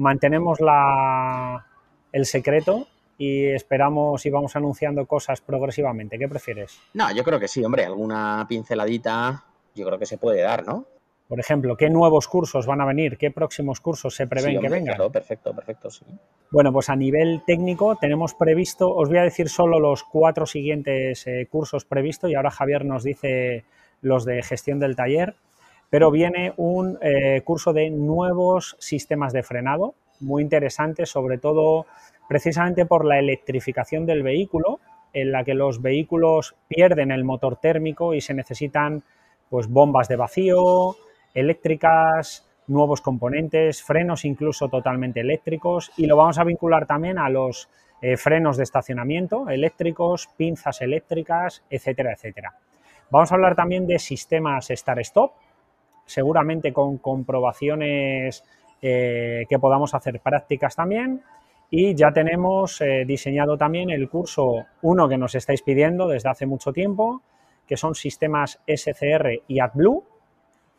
mantenemos 0.00 0.60
la, 0.60 1.66
el 2.12 2.26
secreto 2.26 2.88
y 3.18 3.46
esperamos 3.46 4.24
y 4.24 4.30
vamos 4.30 4.56
anunciando 4.56 5.06
cosas 5.06 5.40
progresivamente? 5.40 6.18
¿Qué 6.18 6.28
prefieres? 6.28 6.80
No, 6.94 7.12
yo 7.14 7.22
creo 7.22 7.38
que 7.38 7.48
sí, 7.48 7.62
hombre, 7.64 7.84
alguna 7.84 8.46
pinceladita 8.48 9.44
yo 9.74 9.86
creo 9.86 9.98
que 9.98 10.06
se 10.06 10.18
puede 10.18 10.40
dar, 10.40 10.66
¿no? 10.66 10.86
Por 11.28 11.38
ejemplo, 11.38 11.76
¿qué 11.76 11.88
nuevos 11.90 12.26
cursos 12.26 12.66
van 12.66 12.80
a 12.80 12.86
venir? 12.86 13.16
¿Qué 13.16 13.30
próximos 13.30 13.80
cursos 13.80 14.16
se 14.16 14.26
prevén 14.26 14.60
que 14.60 14.68
vengan? 14.68 14.96
Claro, 14.96 15.12
perfecto, 15.12 15.54
perfecto, 15.54 15.88
sí. 15.88 16.04
Bueno, 16.50 16.72
pues 16.72 16.88
a 16.88 16.96
nivel 16.96 17.42
técnico 17.46 17.94
tenemos 18.00 18.34
previsto, 18.34 18.92
os 18.92 19.08
voy 19.08 19.18
a 19.18 19.22
decir 19.22 19.48
solo 19.48 19.78
los 19.78 20.02
cuatro 20.02 20.44
siguientes 20.44 21.24
eh, 21.28 21.46
cursos 21.48 21.84
previstos 21.84 22.30
y 22.30 22.34
ahora 22.34 22.50
Javier 22.50 22.84
nos 22.84 23.04
dice 23.04 23.64
los 24.00 24.24
de 24.24 24.42
gestión 24.42 24.80
del 24.80 24.96
taller, 24.96 25.36
pero 25.90 26.10
viene 26.10 26.54
un 26.56 26.98
eh, 27.02 27.42
curso 27.44 27.72
de 27.72 27.90
nuevos 27.90 28.76
sistemas 28.78 29.32
de 29.32 29.42
frenado, 29.42 29.94
muy 30.20 30.42
interesante, 30.42 31.04
sobre 31.04 31.38
todo 31.38 31.86
precisamente 32.28 32.86
por 32.86 33.04
la 33.04 33.18
electrificación 33.18 34.06
del 34.06 34.22
vehículo, 34.22 34.78
en 35.12 35.32
la 35.32 35.42
que 35.42 35.54
los 35.54 35.82
vehículos 35.82 36.54
pierden 36.68 37.10
el 37.10 37.24
motor 37.24 37.56
térmico 37.56 38.14
y 38.14 38.20
se 38.20 38.34
necesitan 38.34 39.02
pues 39.48 39.66
bombas 39.66 40.06
de 40.06 40.14
vacío, 40.14 40.96
eléctricas, 41.34 42.48
nuevos 42.68 43.00
componentes, 43.00 43.82
frenos 43.82 44.24
incluso 44.24 44.68
totalmente 44.68 45.20
eléctricos 45.20 45.90
y 45.96 46.06
lo 46.06 46.16
vamos 46.16 46.38
a 46.38 46.44
vincular 46.44 46.86
también 46.86 47.18
a 47.18 47.28
los 47.28 47.68
eh, 48.00 48.16
frenos 48.16 48.56
de 48.56 48.62
estacionamiento 48.62 49.48
eléctricos, 49.48 50.28
pinzas 50.36 50.80
eléctricas, 50.80 51.64
etcétera, 51.68 52.12
etcétera. 52.12 52.54
Vamos 53.10 53.32
a 53.32 53.34
hablar 53.34 53.56
también 53.56 53.88
de 53.88 53.98
sistemas 53.98 54.68
Start-Stop, 54.70 55.32
seguramente 56.10 56.72
con 56.72 56.98
comprobaciones 56.98 58.44
eh, 58.82 59.44
que 59.48 59.58
podamos 59.58 59.94
hacer 59.94 60.20
prácticas 60.20 60.74
también. 60.74 61.22
Y 61.70 61.94
ya 61.94 62.12
tenemos 62.12 62.80
eh, 62.80 63.04
diseñado 63.06 63.56
también 63.56 63.90
el 63.90 64.08
curso 64.08 64.66
1 64.82 65.08
que 65.08 65.16
nos 65.16 65.34
estáis 65.36 65.62
pidiendo 65.62 66.08
desde 66.08 66.28
hace 66.28 66.46
mucho 66.46 66.72
tiempo, 66.72 67.22
que 67.66 67.76
son 67.76 67.94
sistemas 67.94 68.58
SCR 68.66 69.42
y 69.46 69.60
AdBlue, 69.60 70.02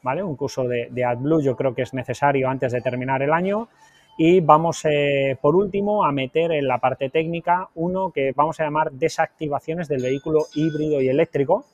¿vale? 0.01 0.21
Un 0.21 0.35
curso 0.35 0.67
de, 0.67 1.05
AdBlue 1.05 1.41
yo 1.41 1.55
creo 1.55 1.73
que 1.73 1.83
es 1.83 1.93
necesario 1.93 2.49
antes 2.49 2.73
de 2.73 2.81
terminar 2.81 3.21
el 3.21 3.31
año. 3.31 3.69
Y 4.17 4.41
vamos, 4.41 4.83
eh, 4.83 5.37
por 5.41 5.55
último, 5.55 6.03
a 6.03 6.11
meter 6.11 6.51
en 6.51 6.67
la 6.67 6.79
parte 6.79 7.09
técnica 7.09 7.69
uno 7.75 8.11
que 8.11 8.33
vamos 8.35 8.59
a 8.59 8.65
llamar 8.65 8.91
desactivaciones 8.91 9.87
del 9.87 10.01
vehículo 10.01 10.47
híbrido 10.53 11.01
y 11.01 11.07
eléctrico, 11.07 11.65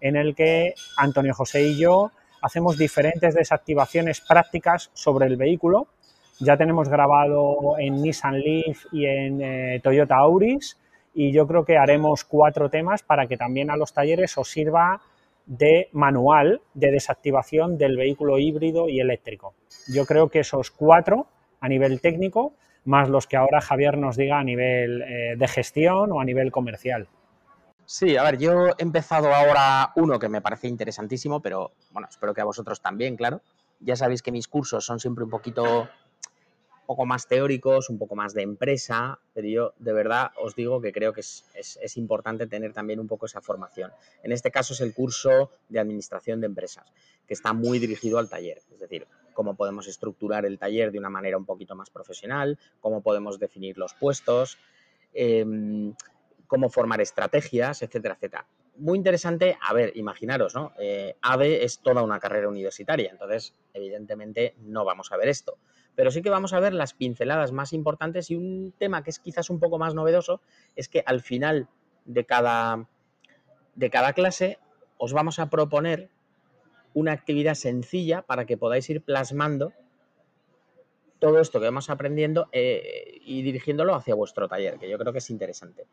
en 0.00 0.16
el 0.16 0.34
que 0.34 0.74
Antonio 0.96 1.34
José 1.34 1.62
y 1.62 1.78
yo 1.78 2.10
hacemos 2.42 2.76
diferentes 2.76 3.34
desactivaciones 3.34 4.20
prácticas 4.20 4.90
sobre 4.92 5.26
el 5.26 5.36
vehículo. 5.36 5.88
Ya 6.40 6.56
tenemos 6.56 6.88
grabado 6.88 7.78
en 7.78 8.02
Nissan 8.02 8.40
Leaf 8.40 8.86
y 8.92 9.06
en 9.06 9.40
eh, 9.40 9.80
Toyota 9.82 10.16
Auris 10.16 10.78
y 11.14 11.32
yo 11.32 11.46
creo 11.46 11.64
que 11.64 11.78
haremos 11.78 12.24
cuatro 12.24 12.68
temas 12.68 13.02
para 13.02 13.26
que 13.26 13.36
también 13.36 13.70
a 13.70 13.76
los 13.76 13.92
talleres 13.92 14.36
os 14.36 14.50
sirva 14.50 15.00
de 15.46 15.88
manual 15.92 16.60
de 16.74 16.90
desactivación 16.90 17.78
del 17.78 17.96
vehículo 17.96 18.38
híbrido 18.38 18.88
y 18.88 19.00
eléctrico. 19.00 19.54
Yo 19.92 20.06
creo 20.06 20.28
que 20.28 20.40
esos 20.40 20.70
cuatro 20.70 21.26
a 21.60 21.68
nivel 21.68 22.00
técnico, 22.00 22.54
más 22.84 23.08
los 23.08 23.26
que 23.26 23.36
ahora 23.36 23.60
Javier 23.60 23.96
nos 23.96 24.16
diga 24.16 24.38
a 24.38 24.44
nivel 24.44 25.02
eh, 25.02 25.34
de 25.36 25.48
gestión 25.48 26.10
o 26.12 26.20
a 26.20 26.24
nivel 26.24 26.50
comercial. 26.50 27.08
Sí, 27.84 28.16
a 28.16 28.22
ver, 28.22 28.38
yo 28.38 28.68
he 28.68 28.82
empezado 28.82 29.34
ahora 29.34 29.92
uno 29.96 30.18
que 30.18 30.28
me 30.28 30.40
parece 30.40 30.68
interesantísimo, 30.68 31.40
pero 31.40 31.72
bueno, 31.90 32.08
espero 32.10 32.32
que 32.32 32.40
a 32.40 32.44
vosotros 32.44 32.80
también, 32.80 33.16
claro. 33.16 33.42
Ya 33.80 33.96
sabéis 33.96 34.22
que 34.22 34.32
mis 34.32 34.48
cursos 34.48 34.84
son 34.84 35.00
siempre 35.00 35.24
un 35.24 35.30
poquito 35.30 35.88
poco 36.86 37.06
más 37.06 37.26
teóricos, 37.26 37.90
un 37.90 37.98
poco 37.98 38.14
más 38.14 38.34
de 38.34 38.42
empresa, 38.42 39.18
pero 39.34 39.48
yo 39.48 39.74
de 39.78 39.92
verdad 39.92 40.32
os 40.36 40.54
digo 40.54 40.80
que 40.80 40.92
creo 40.92 41.12
que 41.12 41.20
es, 41.20 41.44
es, 41.54 41.96
importante 41.96 42.46
tener 42.46 42.72
también 42.72 43.00
un 43.00 43.08
poco 43.08 43.26
esa 43.26 43.40
formación. 43.40 43.92
En 44.22 44.32
este 44.32 44.50
caso 44.50 44.74
es 44.74 44.80
el 44.80 44.92
curso 44.92 45.50
de 45.68 45.78
administración 45.78 46.40
de 46.40 46.46
empresas, 46.46 46.92
que 47.26 47.34
está 47.34 47.52
muy 47.52 47.78
dirigido 47.78 48.18
al 48.18 48.28
taller, 48.28 48.58
es 48.70 48.80
decir, 48.80 49.06
cómo 49.32 49.54
podemos 49.54 49.86
estructurar 49.86 50.44
el 50.44 50.58
taller 50.58 50.92
de 50.92 50.98
una 50.98 51.08
manera 51.08 51.38
un 51.38 51.46
poquito 51.46 51.74
más 51.74 51.90
profesional, 51.90 52.58
cómo 52.80 53.00
podemos 53.00 53.38
definir 53.38 53.78
los 53.78 53.94
puestos, 53.94 54.58
em, 55.14 55.94
cómo 56.52 56.68
formar 56.68 57.00
estrategias, 57.00 57.80
etcétera, 57.80 58.14
etcétera. 58.16 58.46
Muy 58.76 58.98
interesante, 58.98 59.56
a 59.58 59.72
ver, 59.72 59.96
imaginaros, 59.96 60.54
¿no? 60.54 60.72
Eh, 60.78 61.16
AVE 61.22 61.64
es 61.64 61.78
toda 61.78 62.02
una 62.02 62.20
carrera 62.20 62.46
universitaria, 62.46 63.10
entonces 63.10 63.54
evidentemente 63.72 64.54
no 64.58 64.84
vamos 64.84 65.12
a 65.12 65.16
ver 65.16 65.30
esto 65.30 65.56
pero 65.94 66.10
sí 66.10 66.22
que 66.22 66.30
vamos 66.30 66.54
a 66.54 66.60
ver 66.60 66.72
las 66.72 66.94
pinceladas 66.94 67.52
más 67.52 67.74
importantes 67.74 68.30
y 68.30 68.36
un 68.36 68.72
tema 68.78 69.02
que 69.02 69.10
es 69.10 69.18
quizás 69.18 69.50
un 69.50 69.60
poco 69.60 69.78
más 69.78 69.94
novedoso 69.94 70.40
es 70.74 70.88
que 70.88 71.02
al 71.04 71.20
final 71.20 71.68
de 72.06 72.24
cada, 72.24 72.88
de 73.74 73.90
cada 73.90 74.14
clase 74.14 74.58
os 74.96 75.12
vamos 75.12 75.38
a 75.38 75.50
proponer 75.50 76.08
una 76.94 77.12
actividad 77.12 77.54
sencilla 77.54 78.22
para 78.22 78.46
que 78.46 78.56
podáis 78.56 78.88
ir 78.88 79.02
plasmando 79.02 79.74
todo 81.22 81.38
esto 81.38 81.60
que 81.60 81.66
vamos 81.66 81.88
aprendiendo 81.88 82.48
eh, 82.50 83.20
y 83.24 83.42
dirigiéndolo 83.42 83.94
hacia 83.94 84.16
vuestro 84.16 84.48
taller, 84.48 84.76
que 84.80 84.90
yo 84.90 84.98
creo 84.98 85.12
que 85.12 85.20
es 85.20 85.30
interesante. 85.30 85.86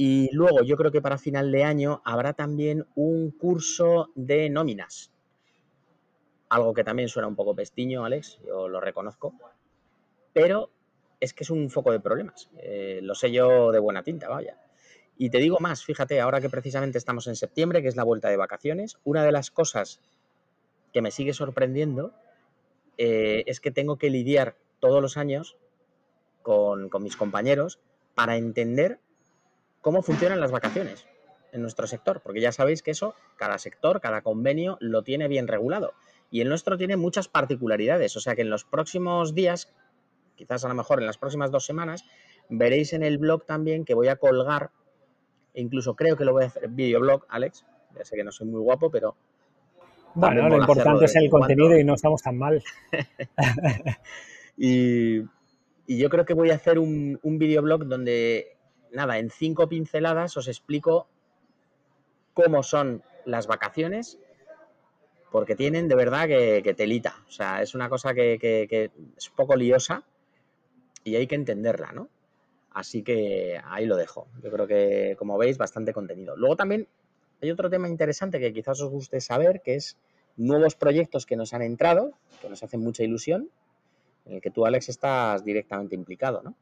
Y 0.00 0.30
luego 0.32 0.62
yo 0.62 0.76
creo 0.76 0.92
que 0.92 1.02
para 1.02 1.18
final 1.18 1.50
de 1.50 1.64
año 1.64 2.02
habrá 2.04 2.32
también 2.32 2.86
un 2.94 3.32
curso 3.32 4.10
de 4.14 4.48
nóminas 4.48 5.10
algo 6.48 6.74
que 6.74 6.84
también 6.84 7.08
suena 7.08 7.28
un 7.28 7.36
poco 7.36 7.54
pestiño, 7.54 8.04
Alex, 8.04 8.38
yo 8.46 8.68
lo 8.68 8.80
reconozco, 8.80 9.34
pero 10.32 10.70
es 11.20 11.34
que 11.34 11.44
es 11.44 11.50
un 11.50 11.68
foco 11.70 11.92
de 11.92 12.00
problemas. 12.00 12.50
Eh, 12.58 13.00
lo 13.02 13.14
sé 13.14 13.30
yo 13.30 13.72
de 13.72 13.78
buena 13.78 14.02
tinta, 14.02 14.28
vaya. 14.28 14.56
Y 15.16 15.30
te 15.30 15.38
digo 15.38 15.58
más, 15.60 15.84
fíjate, 15.84 16.20
ahora 16.20 16.40
que 16.40 16.48
precisamente 16.48 16.96
estamos 16.96 17.26
en 17.26 17.36
septiembre, 17.36 17.82
que 17.82 17.88
es 17.88 17.96
la 17.96 18.04
vuelta 18.04 18.28
de 18.28 18.36
vacaciones, 18.36 18.98
una 19.04 19.24
de 19.24 19.32
las 19.32 19.50
cosas 19.50 20.00
que 20.92 21.02
me 21.02 21.10
sigue 21.10 21.34
sorprendiendo 21.34 22.14
eh, 22.96 23.42
es 23.46 23.60
que 23.60 23.70
tengo 23.70 23.98
que 23.98 24.10
lidiar 24.10 24.56
todos 24.80 25.02
los 25.02 25.16
años 25.16 25.56
con, 26.42 26.88
con 26.88 27.02
mis 27.02 27.16
compañeros 27.16 27.80
para 28.14 28.36
entender 28.36 29.00
cómo 29.88 30.02
funcionan 30.02 30.38
las 30.38 30.50
vacaciones 30.50 31.06
en 31.50 31.62
nuestro 31.62 31.86
sector, 31.86 32.20
porque 32.20 32.42
ya 32.42 32.52
sabéis 32.52 32.82
que 32.82 32.90
eso, 32.90 33.14
cada 33.36 33.56
sector, 33.56 34.02
cada 34.02 34.20
convenio 34.20 34.76
lo 34.80 35.02
tiene 35.02 35.28
bien 35.28 35.48
regulado. 35.48 35.94
Y 36.30 36.42
el 36.42 36.50
nuestro 36.50 36.76
tiene 36.76 36.98
muchas 36.98 37.26
particularidades, 37.26 38.14
o 38.14 38.20
sea 38.20 38.36
que 38.36 38.42
en 38.42 38.50
los 38.50 38.66
próximos 38.66 39.34
días, 39.34 39.72
quizás 40.36 40.66
a 40.66 40.68
lo 40.68 40.74
mejor 40.74 41.00
en 41.00 41.06
las 41.06 41.16
próximas 41.16 41.50
dos 41.50 41.64
semanas, 41.64 42.04
veréis 42.50 42.92
en 42.92 43.02
el 43.02 43.16
blog 43.16 43.46
también 43.46 43.86
que 43.86 43.94
voy 43.94 44.08
a 44.08 44.16
colgar, 44.16 44.72
e 45.54 45.62
incluso 45.62 45.96
creo 45.96 46.18
que 46.18 46.26
lo 46.26 46.34
voy 46.34 46.44
a 46.44 46.48
hacer 46.48 46.68
videoblog, 46.68 47.24
Alex, 47.30 47.64
ya 47.96 48.04
sé 48.04 48.14
que 48.14 48.24
no 48.24 48.30
soy 48.30 48.46
muy 48.46 48.60
guapo, 48.60 48.90
pero... 48.90 49.16
Bueno, 50.12 50.50
lo 50.50 50.58
importante 50.58 51.06
es 51.06 51.16
el 51.16 51.30
contenido 51.30 51.78
y 51.78 51.82
no 51.84 51.94
estamos 51.94 52.20
tan 52.20 52.36
mal. 52.36 52.62
y, 54.58 55.22
yo 55.86 56.10
creo 56.10 56.26
que 56.26 56.34
voy 56.34 56.50
a 56.50 56.56
hacer 56.56 56.78
un, 56.78 57.18
un 57.22 57.38
videoblog 57.38 57.86
donde, 57.86 58.57
nada, 58.92 59.18
en 59.18 59.30
cinco 59.30 59.68
pinceladas 59.68 60.36
os 60.36 60.48
explico 60.48 61.08
cómo 62.34 62.62
son 62.62 63.02
las 63.24 63.46
vacaciones 63.46 64.18
porque 65.30 65.56
tienen 65.56 65.88
de 65.88 65.94
verdad 65.94 66.26
que, 66.26 66.74
telita. 66.76 67.16
O 67.28 67.30
sea, 67.30 67.62
es 67.62 67.74
una 67.74 67.88
cosa 67.88 68.14
que, 68.14 68.38
es 69.16 69.28
un 69.28 69.36
poco 69.36 69.56
liosa 69.56 70.02
y 71.04 71.16
hay 71.16 71.26
que 71.26 71.34
entenderla, 71.34 71.92
¿no? 71.92 72.08
Así 72.70 73.02
que 73.02 73.60
ahí 73.64 73.86
lo 73.86 73.96
dejo. 73.96 74.28
Yo 74.42 74.50
creo 74.50 74.66
que, 74.66 75.16
como 75.18 75.36
veis, 75.36 75.58
bastante 75.58 75.92
contenido. 75.92 76.36
Luego 76.36 76.56
también 76.56 76.88
hay 77.42 77.50
otro 77.50 77.68
tema 77.68 77.88
interesante 77.88 78.38
que 78.38 78.52
quizás 78.52 78.80
os 78.80 78.90
guste 78.90 79.20
saber, 79.20 79.60
que 79.62 79.74
es 79.74 79.98
nuevos 80.36 80.76
proyectos 80.76 81.26
que 81.26 81.36
nos 81.36 81.52
han 81.52 81.62
entrado, 81.62 82.12
que 82.40 82.48
nos 82.48 82.62
hacen 82.62 82.80
mucha 82.80 83.02
ilusión, 83.02 83.50
en 84.26 84.34
el 84.34 84.40
que 84.40 84.50
tú, 84.50 84.66
Alex, 84.66 84.88
estás 84.88 85.44
directamente 85.44 85.94
implicado, 85.94 86.42
¿no? 86.42 86.54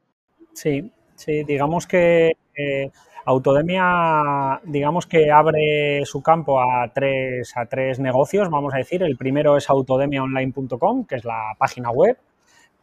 Sí, 0.53 0.91
sí, 1.17 1.43
digamos 1.43 1.85
que 1.85 2.37
eh, 2.55 2.89
Autodemia, 3.25 4.61
digamos 4.63 5.05
que 5.05 5.29
abre 5.29 6.05
su 6.05 6.21
campo 6.21 6.61
a 6.61 6.89
tres, 6.93 7.51
a 7.57 7.65
tres 7.65 7.99
negocios, 7.99 8.49
vamos 8.49 8.73
a 8.73 8.77
decir. 8.77 9.03
El 9.03 9.17
primero 9.17 9.57
es 9.57 9.69
autodemiaonline.com, 9.69 11.03
que 11.03 11.15
es 11.15 11.25
la 11.25 11.53
página 11.57 11.91
web 11.91 12.17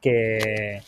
que, 0.02 0.82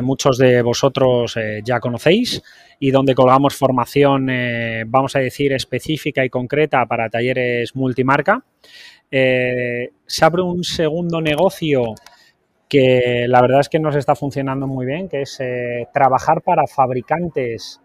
muchos 0.00 0.38
de 0.38 0.62
vosotros 0.62 1.36
eh, 1.36 1.60
ya 1.62 1.78
conocéis 1.78 2.42
y 2.78 2.90
donde 2.90 3.14
colgamos 3.14 3.54
formación, 3.54 4.30
eh, 4.30 4.84
vamos 4.86 5.14
a 5.14 5.18
decir, 5.18 5.52
específica 5.52 6.24
y 6.24 6.30
concreta 6.30 6.86
para 6.86 7.10
talleres 7.10 7.76
multimarca. 7.76 8.42
se 9.10 10.24
abre 10.24 10.40
un 10.40 10.64
segundo 10.64 11.20
negocio 11.20 11.94
que 12.72 13.26
la 13.28 13.42
verdad 13.42 13.60
es 13.60 13.68
que 13.68 13.78
nos 13.78 13.94
está 13.96 14.14
funcionando 14.14 14.66
muy 14.66 14.86
bien, 14.86 15.06
que 15.06 15.20
es 15.20 15.38
eh, 15.40 15.88
trabajar 15.92 16.40
para 16.40 16.66
fabricantes, 16.66 17.82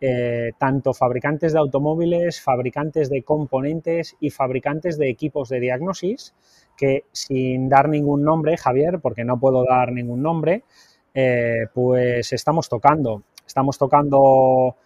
eh, 0.00 0.52
tanto 0.56 0.94
fabricantes 0.94 1.52
de 1.52 1.58
automóviles, 1.58 2.40
fabricantes 2.40 3.10
de 3.10 3.22
componentes 3.24 4.16
y 4.20 4.30
fabricantes 4.30 4.96
de 4.96 5.10
equipos 5.10 5.50
de 5.50 5.60
diagnosis, 5.60 6.34
que 6.78 7.04
sin 7.12 7.68
dar 7.68 7.90
ningún 7.90 8.24
nombre, 8.24 8.56
Javier, 8.56 9.00
porque 9.02 9.22
no 9.22 9.38
puedo 9.38 9.66
dar 9.66 9.92
ningún 9.92 10.22
nombre, 10.22 10.64
eh, 11.12 11.66
pues 11.74 12.32
estamos 12.32 12.70
tocando. 12.70 13.24
Estamos 13.46 13.76
tocando 13.76 14.76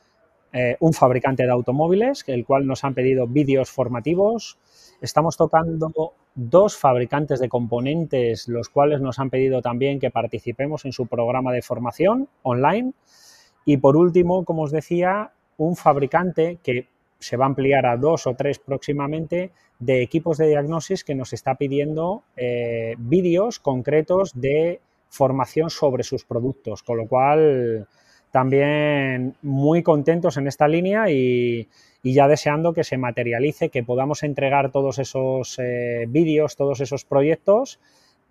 un 0.81 0.93
fabricante 0.95 1.45
de 1.45 1.51
automóviles, 1.53 2.25
el 2.29 2.47
cual 2.47 2.67
nos 2.67 2.83
han 2.83 2.95
pedido 2.95 3.27
vídeos 3.27 3.71
formativos. 3.71 4.59
Estamos 5.03 5.37
tocando 5.37 6.15
dos 6.37 6.77
fabricantes 6.77 7.41
de 7.41 7.49
componentes, 7.49 8.47
los 8.47 8.69
cuales 8.69 9.01
nos 9.01 9.19
han 9.19 9.31
pedido 9.31 9.63
también 9.63 9.99
que 9.99 10.11
participemos 10.11 10.85
en 10.85 10.93
su 10.93 11.07
programa 11.07 11.53
de 11.53 11.63
formación 11.63 12.29
online. 12.43 12.93
Y 13.65 13.79
por 13.79 13.97
último, 13.97 14.45
como 14.45 14.63
os 14.63 14.71
decía, 14.71 15.33
un 15.57 15.75
fabricante 15.77 16.59
que 16.63 16.89
se 17.19 17.39
va 17.39 17.47
a 17.47 17.49
ampliar 17.49 17.87
a 17.87 17.97
dos 17.97 18.27
o 18.27 18.35
tres 18.35 18.59
próximamente 18.59 19.51
de 19.79 20.03
equipos 20.03 20.37
de 20.37 20.49
diagnosis 20.49 21.05
que 21.05 21.15
nos 21.15 21.33
está 21.33 21.55
pidiendo 21.55 22.23
eh, 22.37 22.95
vídeos 22.99 23.59
concretos 23.59 24.33
de 24.35 24.81
formación 25.09 25.71
sobre 25.71 26.03
sus 26.03 26.25
productos, 26.25 26.83
con 26.83 26.99
lo 26.99 27.09
cual 27.09 27.89
también 28.37 29.35
muy 29.41 29.83
contentos 29.83 30.37
en 30.37 30.47
esta 30.47 30.69
línea 30.69 31.11
y, 31.11 31.71
ya 32.03 32.29
deseando 32.29 32.75
que 32.75 32.85
se 32.85 32.99
materialice, 32.99 33.71
que 33.71 33.83
podamos 33.83 34.23
entregar 34.23 34.71
todos 34.71 34.99
esos 34.99 35.59
eh, 35.59 36.05
vídeos, 36.07 36.55
todos 36.55 36.83
esos 36.83 37.07
proyectos 37.07 37.81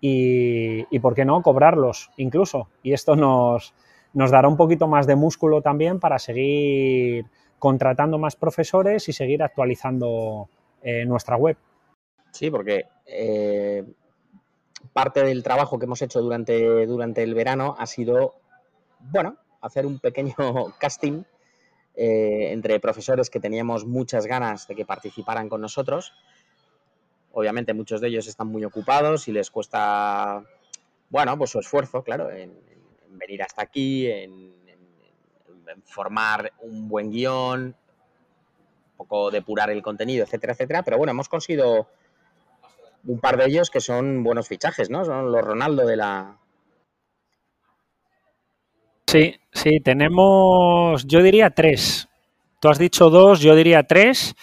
y, 0.00 0.86
y, 0.94 1.00
¿por 1.00 1.16
qué 1.16 1.24
no?, 1.24 1.42
cobrarlos 1.42 2.10
incluso. 2.18 2.68
Y 2.84 2.92
esto 2.92 3.16
nos, 3.16 3.74
nos 4.14 4.30
dará 4.30 4.46
un 4.46 4.56
poquito 4.56 4.86
más 4.86 5.08
de 5.08 5.16
músculo 5.16 5.60
también 5.60 5.98
para 5.98 6.20
seguir 6.20 7.24
contratando 7.58 8.16
más 8.16 8.36
profesores 8.36 9.08
y 9.08 9.12
seguir 9.12 9.42
actualizando 9.42 10.48
eh, 10.84 11.04
nuestra 11.04 11.36
web. 11.36 11.56
Sí, 12.30 12.48
porque 12.48 12.84
eh, 13.06 13.82
parte 14.92 15.24
del 15.24 15.42
trabajo 15.42 15.80
que 15.80 15.86
hemos 15.86 16.00
hecho 16.00 16.20
durante, 16.20 16.86
durante 16.86 17.24
el 17.24 17.34
verano 17.34 17.74
ha 17.76 17.86
sido, 17.86 18.34
bueno, 19.00 19.36
hacer 19.66 19.86
un 19.86 19.98
pequeño 19.98 20.34
casting 20.80 21.22
eh, 21.98 22.52
entre 22.52 22.78
profesores 22.78 23.30
que 23.30 23.40
teníamos 23.40 23.86
muchas 23.86 24.26
ganas 24.26 24.68
de 24.68 24.74
que 24.74 24.84
participaran 24.84 25.48
con 25.48 25.62
nosotros. 25.62 26.12
Obviamente 27.32 27.72
muchos 27.72 28.02
de 28.02 28.08
ellos 28.08 28.26
están 28.26 28.48
muy 28.48 28.64
ocupados 28.64 29.28
y 29.28 29.32
les 29.32 29.50
cuesta, 29.50 30.44
bueno, 31.08 31.38
pues 31.38 31.50
su 31.50 31.58
esfuerzo, 31.58 32.02
claro, 32.02 32.30
en, 32.30 32.52
venir 33.10 33.42
hasta 33.42 33.62
aquí, 33.62 34.10
en, 34.10 34.54
formar 35.84 36.52
un 36.60 36.88
buen 36.88 37.10
guion, 37.10 37.62
un 37.64 38.96
poco 38.96 39.30
depurar 39.30 39.70
el 39.70 39.82
contenido, 39.82 40.24
etcétera, 40.24 40.52
etcétera. 40.52 40.82
Pero 40.82 40.98
bueno, 40.98 41.12
hemos 41.12 41.28
conseguido 41.28 41.88
un 43.04 43.20
par 43.20 43.36
de 43.36 43.46
ellos 43.46 43.70
que 43.70 43.80
son 43.80 44.22
buenos 44.22 44.48
fichajes, 44.48 44.90
¿no? 44.90 45.04
Son 45.04 45.32
los 45.32 45.42
Ronaldo 45.42 45.86
de 45.86 45.96
la, 45.96 46.38
Sí, 49.08 49.36
sí, 49.52 49.78
tenemos, 49.84 51.06
yo 51.06 51.22
diría 51.22 51.50
tres. 51.50 52.08
Tú 52.60 52.68
has 52.68 52.78
dicho 52.78 53.08
dos, 53.08 53.40
yo 53.40 53.54
diría 53.54 53.84
tres. 53.84 54.34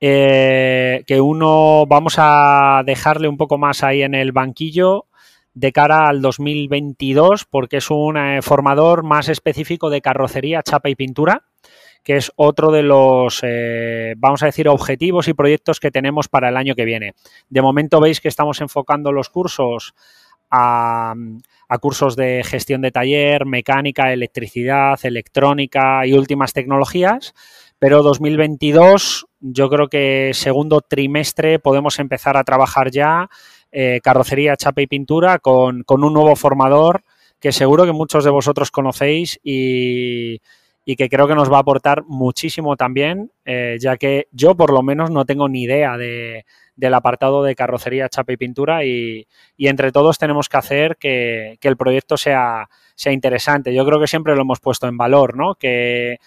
Eh, 0.00 1.02
que 1.06 1.20
uno 1.20 1.86
vamos 1.86 2.16
a 2.18 2.82
dejarle 2.84 3.28
un 3.28 3.36
poco 3.38 3.58
más 3.58 3.82
ahí 3.82 4.02
en 4.02 4.14
el 4.14 4.30
banquillo 4.30 5.06
de 5.54 5.72
cara 5.72 6.06
al 6.08 6.20
2022 6.20 7.46
porque 7.46 7.78
es 7.78 7.90
un 7.90 8.18
eh, 8.18 8.42
formador 8.42 9.04
más 9.04 9.30
específico 9.30 9.88
de 9.88 10.02
carrocería, 10.02 10.62
chapa 10.62 10.90
y 10.90 10.94
pintura, 10.94 11.44
que 12.04 12.16
es 12.16 12.30
otro 12.36 12.70
de 12.70 12.82
los, 12.82 13.40
eh, 13.42 14.14
vamos 14.18 14.42
a 14.42 14.46
decir, 14.46 14.68
objetivos 14.68 15.28
y 15.28 15.34
proyectos 15.34 15.80
que 15.80 15.90
tenemos 15.90 16.28
para 16.28 16.50
el 16.50 16.58
año 16.58 16.74
que 16.74 16.84
viene. 16.84 17.14
De 17.48 17.62
momento 17.62 18.00
veis 18.00 18.20
que 18.20 18.28
estamos 18.28 18.60
enfocando 18.60 19.10
los 19.10 19.30
cursos 19.30 19.94
a, 20.50 21.14
cursos 21.80 22.16
de 22.16 22.42
gestión 22.44 22.82
de 22.82 22.90
taller, 22.90 23.46
mecánica, 23.46 24.12
electricidad, 24.12 24.98
electrónica 25.02 26.06
y 26.06 26.12
últimas 26.12 26.52
tecnologías. 26.52 27.34
Pero 27.78 28.02
2022, 28.02 29.26
yo 29.40 29.68
creo 29.68 29.88
que 29.88 30.30
segundo 30.32 30.80
trimestre 30.80 31.58
podemos 31.58 31.98
empezar 31.98 32.36
a 32.36 32.44
trabajar 32.44 32.90
ya 32.90 33.28
eh, 33.70 34.00
carrocería, 34.02 34.56
chapa 34.56 34.82
y 34.82 34.86
pintura 34.86 35.38
con, 35.38 35.84
un 35.86 36.12
nuevo 36.12 36.34
formador 36.36 37.02
que 37.38 37.52
seguro 37.52 37.84
que 37.84 37.92
muchos 37.92 38.24
de 38.24 38.30
vosotros 38.30 38.70
conocéis 38.70 39.38
y, 39.42 40.40
que 40.86 41.08
creo 41.10 41.26
que 41.26 41.34
nos 41.34 41.52
va 41.52 41.58
a 41.58 41.60
aportar 41.60 42.04
muchísimo 42.06 42.76
también, 42.76 43.30
eh, 43.44 43.76
ya 43.78 43.98
que 43.98 44.28
yo 44.30 44.56
por 44.56 44.72
lo 44.72 44.82
menos 44.82 45.10
no 45.10 45.26
tengo 45.26 45.48
ni 45.48 45.64
idea 45.64 45.98
de, 45.98 46.46
del 46.76 46.94
apartado 46.94 47.42
de 47.42 47.54
carrocería, 47.54 48.08
chapa 48.08 48.32
y 48.32 48.36
pintura 48.36 48.84
y, 48.84 49.26
entre 49.58 49.92
todos 49.92 50.18
tenemos 50.18 50.48
que 50.48 50.56
hacer 50.56 50.96
que, 50.96 51.58
el 51.60 51.76
proyecto 51.76 52.16
sea, 52.16 52.68
sea 52.94 53.12
interesante. 53.12 53.74
Yo 53.74 53.84
creo 53.84 53.98
que 53.98 54.06
siempre 54.06 54.34
lo 54.34 54.42
hemos 54.42 54.60
puesto 54.60 54.86
en 54.86 54.96
valor, 54.96 55.36
¿no? 55.36 55.54
Que 55.56 56.18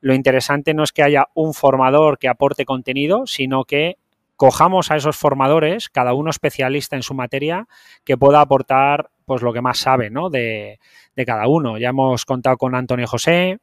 lo 0.00 0.14
interesante 0.14 0.74
no 0.74 0.82
es 0.82 0.92
que 0.92 1.02
haya 1.02 1.28
un 1.34 1.54
formador 1.54 2.18
que 2.18 2.28
aporte 2.28 2.64
contenido, 2.64 3.26
sino 3.26 3.64
que 3.64 3.98
cojamos 4.36 4.90
a 4.90 4.96
esos 4.96 5.16
formadores, 5.16 5.88
cada 5.88 6.14
uno 6.14 6.30
especialista 6.30 6.96
en 6.96 7.02
su 7.02 7.12
materia, 7.14 7.66
que 8.04 8.16
pueda 8.16 8.40
aportar 8.40 9.10
pues 9.26 9.42
lo 9.42 9.52
que 9.52 9.60
más 9.60 9.78
sabe 9.78 10.10
¿no? 10.10 10.30
de, 10.30 10.78
de 11.16 11.24
cada 11.26 11.48
uno. 11.48 11.76
Ya 11.76 11.88
hemos 11.88 12.24
contado 12.24 12.56
con 12.56 12.74
Antonio 12.74 13.06
José, 13.06 13.58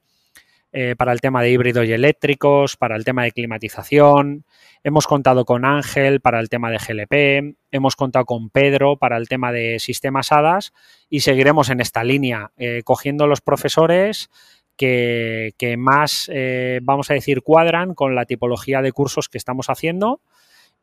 eh, 0.78 0.94
para 0.98 1.14
el 1.14 1.22
tema 1.22 1.42
de 1.42 1.52
híbridos 1.52 1.88
y 1.88 1.94
eléctricos, 1.94 2.76
para 2.76 2.98
el 2.98 3.06
tema 3.06 3.24
de 3.24 3.32
climatización. 3.32 4.44
Hemos 4.84 5.08
contado 5.08 5.46
con 5.46 5.64
Ángel 5.64 6.20
para 6.20 6.42
el 6.42 6.50
tema 6.50 6.70
de 6.70 6.80
GLP, 6.80 7.56
hemos 7.72 7.96
contado 7.96 8.26
con 8.26 8.50
Pedro 8.50 8.98
para 8.98 9.16
el 9.16 9.30
tema 9.30 9.54
de 9.54 9.80
sistemas 9.80 10.34
HADAS 10.34 10.74
y 11.10 11.22
seguiremos 11.22 11.70
en 11.70 11.80
esta 11.80 12.04
línea, 12.04 12.52
eh, 12.58 12.82
cogiendo 12.84 13.26
los 13.26 13.40
profesores 13.40 14.30
que, 14.76 15.54
más, 15.78 16.30
eh, 16.34 16.82
vamos 16.84 17.10
a 17.10 17.14
decir, 17.14 17.42
cuadran 17.42 17.94
con 17.94 18.14
la 18.14 18.26
tipología 18.26 18.82
de 18.82 18.92
cursos 18.92 19.30
que 19.30 19.38
estamos 19.38 19.70
haciendo. 19.70 20.20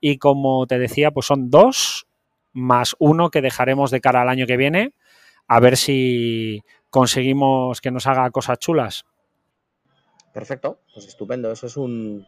Y 0.01 0.17
como 0.17 0.67
te 0.67 0.79
decía, 0.79 1.11
pues 1.11 1.27
son 1.27 1.51
dos 1.51 2.07
más 2.55 2.97
uno 2.99 3.31
que 3.31 3.43
dejaremos 3.43 3.91
de 3.91 4.01
cara 4.01 4.23
al 4.23 4.31
año 4.31 4.47
que 4.47 4.57
viene, 4.57 4.95
a 5.49 5.61
ver 5.61 5.77
si 5.77 6.63
conseguimos 6.89 7.83
que 7.83 7.91
nos 7.91 8.07
haga 8.07 8.31
cosas 8.31 8.59
chulas. 8.59 9.05
Perfecto, 10.33 10.79
pues 10.93 11.07
estupendo. 11.07 11.51
Eso 11.53 11.67
es 11.67 11.77
un, 11.77 12.27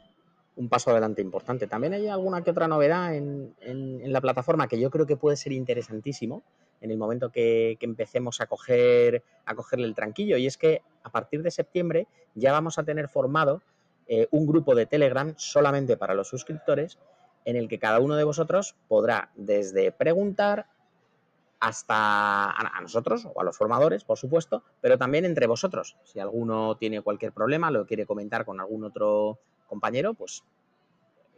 paso 0.68 0.90
adelante 0.90 1.22
importante. 1.22 1.66
También 1.66 1.94
hay 1.94 2.08
alguna 2.08 2.42
que 2.42 2.50
otra 2.50 2.68
novedad 2.68 3.14
en, 3.14 3.54
la 4.12 4.20
plataforma 4.20 4.68
que 4.68 4.78
yo 4.78 4.90
creo 4.90 5.06
que 5.06 5.16
puede 5.16 5.36
ser 5.36 5.52
interesantísimo 5.52 6.42
en 6.80 6.90
el 6.90 6.98
momento 6.98 7.30
que, 7.30 7.78
empecemos 7.80 8.40
a, 8.40 8.44
a 8.44 9.54
cogerle 9.54 9.86
el 9.86 9.94
tranquillo. 9.94 10.36
Y 10.36 10.46
es 10.46 10.58
que 10.58 10.82
a 11.02 11.10
partir 11.10 11.42
de 11.42 11.50
septiembre 11.50 12.06
ya 12.34 12.52
vamos 12.52 12.78
a 12.78 12.84
tener 12.84 13.08
formado 13.08 13.62
eh, 14.06 14.28
un 14.30 14.46
grupo 14.46 14.74
de 14.74 14.84
Telegram 14.84 15.32
solamente 15.38 15.96
para 15.96 16.14
los 16.14 16.28
suscriptores 16.28 16.98
en 17.46 17.56
el 17.56 17.68
que 17.68 17.78
cada 17.78 18.00
uno 18.00 18.16
de 18.16 18.24
vosotros 18.24 18.74
podrá 18.86 19.30
desde 19.34 19.92
preguntar 19.92 20.66
hasta 21.60 22.50
a 22.50 22.80
nosotros 22.80 23.26
o 23.32 23.40
a 23.40 23.44
los 23.44 23.56
formadores, 23.56 24.04
por 24.04 24.18
supuesto, 24.18 24.62
pero 24.80 24.98
también 24.98 25.24
entre 25.24 25.46
vosotros. 25.46 25.96
Si 26.04 26.20
alguno 26.20 26.76
tiene 26.76 27.00
cualquier 27.00 27.32
problema, 27.32 27.70
lo 27.70 27.86
quiere 27.86 28.06
comentar 28.06 28.44
con 28.44 28.60
algún 28.60 28.84
otro 28.84 29.38
compañero, 29.66 30.14
pues 30.14 30.44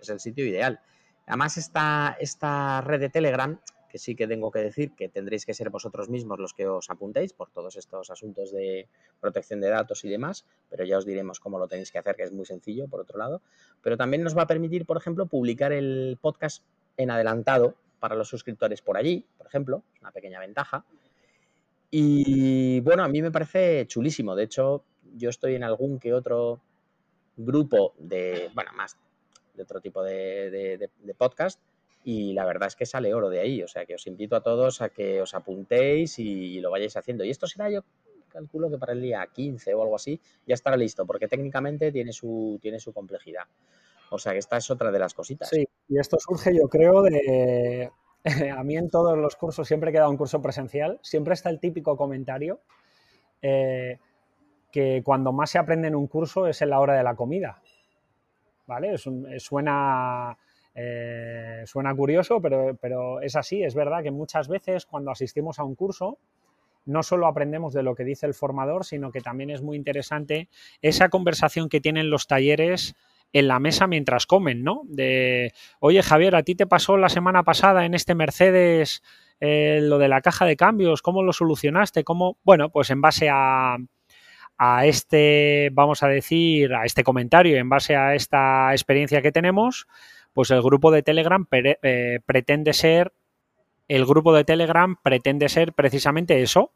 es 0.01 0.09
el 0.09 0.21
sitio 0.21 0.45
ideal. 0.45 0.81
Además, 1.27 1.57
esta, 1.57 2.17
esta 2.21 2.81
red 2.81 3.01
de 3.01 3.09
Telegram, 3.09 3.59
que 3.89 3.99
sí 3.99 4.15
que 4.15 4.27
tengo 4.27 4.51
que 4.51 4.61
decir 4.61 4.93
que 4.93 5.09
tendréis 5.09 5.47
que 5.47 5.55
ser 5.55 5.71
vosotros 5.71 6.09
mismos 6.09 6.39
los 6.39 6.55
que 6.55 6.67
os 6.67 6.91
apuntéis 6.91 7.33
por 7.33 7.51
todos 7.51 7.77
estos 7.77 8.11
asuntos 8.11 8.53
de 8.53 8.89
protección 9.21 9.61
de 9.61 9.69
datos 9.69 10.05
y 10.05 10.09
demás, 10.09 10.45
pero 10.71 10.85
ya 10.85 10.99
os 10.99 11.07
diremos 11.07 11.41
cómo 11.41 11.59
lo 11.59 11.69
tenéis 11.69 11.91
que 11.91 11.99
hacer, 11.99 12.17
que 12.17 12.25
es 12.25 12.33
muy 12.33 12.47
sencillo, 12.47 12.89
por 12.89 13.01
otro 13.01 13.19
lado. 13.19 13.43
Pero 13.83 13.97
también 13.97 14.23
nos 14.23 14.37
va 14.37 14.43
a 14.43 14.47
permitir, 14.47 14.87
por 14.87 14.97
ejemplo, 14.97 15.27
publicar 15.27 15.73
el 15.73 16.19
podcast 16.21 16.63
en 16.97 17.11
adelantado 17.11 17.75
para 18.07 18.15
los 18.15 18.29
suscriptores 18.29 18.83
por 18.83 18.97
allí, 18.97 19.25
por 19.37 19.49
ejemplo, 19.49 19.83
es 19.93 20.01
una 20.01 20.13
pequeña 20.13 20.39
ventaja. 20.39 20.85
Y 21.91 22.79
bueno, 22.83 23.03
a 23.03 23.09
mí 23.09 23.21
me 23.21 23.33
parece 23.33 23.85
chulísimo. 23.89 24.37
De 24.37 24.45
hecho, 24.45 24.85
yo 25.17 25.29
estoy 25.29 25.57
en 25.57 25.65
algún 25.65 25.99
que 25.99 26.15
otro 26.15 26.61
grupo 27.37 27.95
de, 27.99 28.49
bueno, 28.55 28.71
más 28.75 28.97
de 29.55 29.63
otro 29.65 29.81
tipo 29.81 30.05
de, 30.05 30.89
podcast 31.19 31.61
y 32.05 32.33
la 32.33 32.45
verdad 32.45 32.69
es 32.69 32.77
que 32.77 32.87
sale 32.87 33.13
oro 33.13 33.29
de 33.29 33.41
ahí. 33.41 33.61
O 33.65 33.67
sea 33.67 33.85
que 33.87 33.97
os 33.97 34.07
invito 34.07 34.37
a 34.37 34.41
todos 34.41 34.83
a 34.83 34.91
que 34.91 35.21
os 35.21 35.35
apuntéis 35.35 36.21
y 36.21 36.61
lo 36.61 36.71
vayáis 36.71 36.97
haciendo. 36.97 37.25
Y 37.25 37.31
esto 37.31 37.49
será 37.49 37.69
yo 37.71 37.83
calculo 38.29 38.71
que 38.71 38.79
para 38.79 38.93
el 38.93 39.03
día 39.03 39.27
15 39.27 39.75
o 39.75 39.83
algo 39.83 39.97
así 39.97 40.21
ya 40.47 40.55
estará 40.55 40.77
listo, 40.77 41.05
porque 41.07 41.27
técnicamente 41.27 41.91
tiene 41.91 42.13
su, 42.13 42.61
tiene 42.63 42.79
su 42.79 42.93
complejidad. 42.93 43.47
O 44.11 44.19
sea 44.19 44.33
que 44.33 44.39
esta 44.39 44.57
es 44.57 44.71
otra 44.71 44.91
de 44.91 44.99
las 44.99 45.15
cositas. 45.15 45.49
Sí, 45.49 45.67
y 45.89 45.99
esto 45.99 46.17
surge 46.19 46.55
yo 46.57 46.69
creo 46.69 47.03
de 47.03 47.91
a 48.57 48.63
mí 48.65 48.77
en 48.77 48.91
todos 48.91 49.17
los 49.17 49.37
cursos, 49.37 49.67
siempre 49.67 49.93
que 49.93 49.99
he 49.99 50.01
dado 50.01 50.11
un 50.11 50.17
curso 50.17 50.43
presencial, 50.43 50.99
siempre 51.03 51.35
está 51.35 51.51
el 51.51 51.61
típico 51.61 51.97
comentario 51.97 52.61
eh, 53.41 53.99
que 54.73 55.03
cuando 55.05 55.33
más 55.33 55.51
se 55.51 55.59
aprende 55.59 55.89
en 55.89 55.95
un 55.95 56.07
curso 56.07 56.47
es 56.47 56.61
en 56.63 56.71
la 56.71 56.81
hora 56.81 56.95
de 56.95 57.03
la 57.03 57.15
comida. 57.15 57.63
¿Vale? 58.67 58.99
suena, 58.99 60.37
eh, 60.75 61.63
suena 61.67 61.95
curioso, 61.95 62.41
pero, 62.43 62.77
pero 62.81 63.21
es 63.21 63.37
así, 63.37 63.63
es 63.63 63.77
verdad 63.77 64.03
que 64.03 64.11
muchas 64.11 64.49
veces 64.49 64.87
cuando 64.87 65.13
asistimos 65.13 65.61
a 65.61 65.65
un 65.65 65.77
curso, 65.77 66.19
no 66.85 67.05
solo 67.05 67.29
aprendemos 67.29 67.75
de 67.75 67.85
lo 67.85 67.95
que 67.95 68.03
dice 68.03 68.27
el 68.27 68.35
formador, 68.35 68.85
sino 68.85 69.13
que 69.13 69.21
también 69.21 69.51
es 69.51 69.63
muy 69.63 69.77
interesante 69.77 70.49
esa 70.83 71.11
conversación 71.11 71.69
que 71.69 71.81
tienen 71.81 72.11
los 72.11 72.27
talleres 72.27 72.97
en 73.39 73.49
la 73.49 73.61
mesa 73.61 73.87
mientras 73.87 74.25
comen, 74.25 74.65
¿no? 74.65 74.83
De, 74.85 75.53
oye 75.79 76.03
Javier, 76.03 76.35
a 76.37 76.43
ti 76.43 76.55
te 76.55 76.67
pasó 76.67 76.97
la 76.97 77.11
semana 77.11 77.43
pasada 77.43 77.85
en 77.85 77.93
este 77.93 78.15
Mercedes 78.15 79.03
eh, 79.41 79.81
lo 79.83 79.99
de 79.99 80.09
la 80.09 80.23
caja 80.23 80.47
de 80.47 80.57
cambios, 80.57 81.03
¿cómo 81.03 81.23
lo 81.23 81.35
solucionaste? 81.35 82.03
¿Cómo? 82.03 82.39
Bueno, 82.45 82.71
pues 82.71 82.89
en 82.89 83.03
base 83.03 83.29
a, 83.31 83.77
a 84.57 84.87
este, 84.87 85.69
vamos 85.73 86.03
a 86.03 86.09
decir, 86.09 86.73
a 86.73 86.87
este 86.87 87.05
comentario, 87.05 87.59
en 87.59 87.69
base 87.69 87.95
a 87.95 88.15
esta 88.15 88.73
experiencia 88.73 89.21
que 89.21 89.33
tenemos, 89.33 89.87
pues 90.33 90.51
el 90.51 90.63
grupo 90.63 90.91
de 90.91 91.03
Telegram 91.03 91.47
eh, 91.53 92.21
pretende 92.25 92.73
ser, 92.73 93.13
el 93.89 94.07
grupo 94.07 94.35
de 94.35 94.45
Telegram 94.45 94.97
pretende 95.03 95.51
ser 95.51 95.75
precisamente 95.75 96.41
eso, 96.41 96.73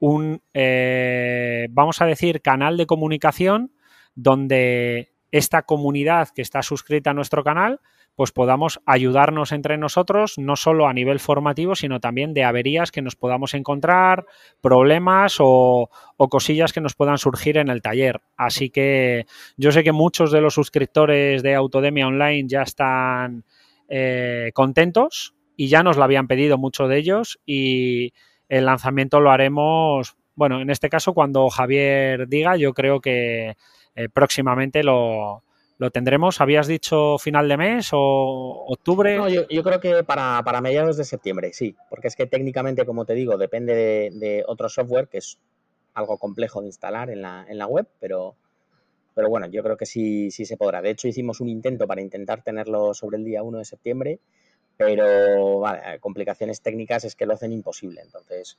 un, 0.00 0.42
eh, 0.52 1.68
vamos 1.70 2.02
a 2.02 2.04
decir, 2.04 2.42
canal 2.42 2.76
de 2.76 2.84
comunicación 2.84 3.72
donde 4.14 5.12
esta 5.30 5.62
comunidad 5.62 6.28
que 6.34 6.42
está 6.42 6.62
suscrita 6.62 7.10
a 7.10 7.14
nuestro 7.14 7.44
canal, 7.44 7.80
pues 8.18 8.32
podamos 8.32 8.80
ayudarnos 8.84 9.52
entre 9.52 9.78
nosotros, 9.78 10.38
no 10.38 10.56
solo 10.56 10.88
a 10.88 10.92
nivel 10.92 11.20
formativo, 11.20 11.76
sino 11.76 12.00
también 12.00 12.34
de 12.34 12.42
averías 12.42 12.90
que 12.90 13.00
nos 13.00 13.14
podamos 13.14 13.54
encontrar, 13.54 14.26
problemas 14.60 15.36
o, 15.38 15.88
cosillas 16.16 16.72
que 16.72 16.80
nos 16.80 16.96
puedan 16.96 17.18
surgir 17.18 17.58
en 17.58 17.68
el 17.68 17.80
taller. 17.80 18.20
Así 18.36 18.70
que 18.70 19.26
yo 19.56 19.70
sé 19.70 19.84
que 19.84 19.92
muchos 19.92 20.32
de 20.32 20.40
los 20.40 20.54
suscriptores 20.54 21.44
de 21.44 21.54
Autodemia 21.54 22.08
Online 22.08 22.48
ya 22.48 22.62
están 22.62 23.44
eh, 23.88 24.50
contentos 24.52 25.36
y 25.56 25.68
ya 25.68 25.84
nos 25.84 25.96
lo 25.96 26.02
habían 26.02 26.26
pedido 26.26 26.58
muchos 26.58 26.88
de 26.88 26.98
ellos 26.98 27.38
y 27.46 28.14
el 28.48 28.66
lanzamiento 28.66 29.20
lo 29.20 29.30
haremos, 29.30 30.16
bueno, 30.34 30.60
en 30.60 30.70
este 30.70 30.88
caso 30.88 31.14
cuando 31.14 31.48
Javier 31.50 32.26
diga, 32.26 32.56
yo 32.56 32.74
creo 32.74 33.00
que 33.00 33.54
eh, 33.98 34.08
próximamente 34.08 34.84
lo, 34.84 35.42
tendremos. 35.92 36.40
¿Habías 36.40 36.68
dicho 36.68 37.18
final 37.18 37.48
de 37.48 37.56
mes 37.56 37.90
o 37.92 38.64
octubre? 38.68 39.16
No, 39.16 39.28
yo, 39.28 39.62
creo 39.64 39.80
que 39.80 40.04
para, 40.04 40.60
mediados 40.60 40.96
de 40.96 41.02
septiembre, 41.02 41.52
sí, 41.52 41.74
porque 41.90 42.06
es 42.06 42.14
que 42.14 42.26
técnicamente, 42.26 42.86
como 42.86 43.04
te 43.04 43.14
digo, 43.14 43.36
depende 43.36 43.74
de, 44.14 44.44
otro 44.46 44.68
software 44.68 45.08
que 45.08 45.18
es 45.18 45.38
algo 45.94 46.16
complejo 46.16 46.60
de 46.60 46.68
instalar 46.68 47.10
en 47.10 47.22
la, 47.22 47.44
en 47.48 47.58
la 47.58 47.66
web, 47.66 47.88
pero, 47.98 48.36
pero 49.14 49.28
bueno, 49.28 49.48
yo 49.48 49.64
creo 49.64 49.76
que 49.76 49.86
sí, 49.86 50.30
sí 50.30 50.44
se 50.44 50.56
podrá. 50.56 50.80
De 50.80 50.90
hecho, 50.90 51.08
hicimos 51.08 51.40
un 51.40 51.48
intento 51.48 51.88
para 51.88 52.00
intentar 52.00 52.44
tenerlo 52.44 52.94
sobre 52.94 53.16
el 53.16 53.24
día 53.24 53.42
1 53.42 53.58
de 53.58 53.64
septiembre, 53.64 54.20
pero 54.76 55.64
complicaciones 55.98 56.60
técnicas 56.60 57.02
es 57.02 57.16
que 57.16 57.26
lo 57.26 57.34
hacen 57.34 57.50
imposible. 57.50 58.00
Entonces, 58.00 58.58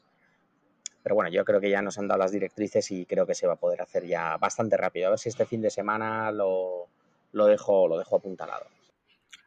pero 1.02 1.16
bueno, 1.16 1.30
yo 1.30 1.46
creo 1.46 1.60
que 1.60 1.70
ya 1.70 1.82
nos 1.82 1.98
han 1.98 2.08
dado 2.08 2.20
las 2.20 2.32
directrices 2.32 2.92
y 2.92 3.06
creo 3.06 3.26
que 3.26 3.36
se 3.36 3.48
va 3.48 3.54
a 3.54 3.60
poder 3.60 3.82
hacer 3.82 4.06
ya 4.06 4.38
bastante 4.38 4.78
rápido. 4.78 5.08
A 5.08 5.10
ver 5.12 5.20
si 5.20 5.30
este 5.30 5.46
fin 5.46 5.62
de 5.62 5.70
semana 5.70 6.32
lo, 6.32 6.88
dejo, 7.32 7.88
lo 7.88 7.98
dejo 7.98 8.18
apuntalado. 8.18 8.66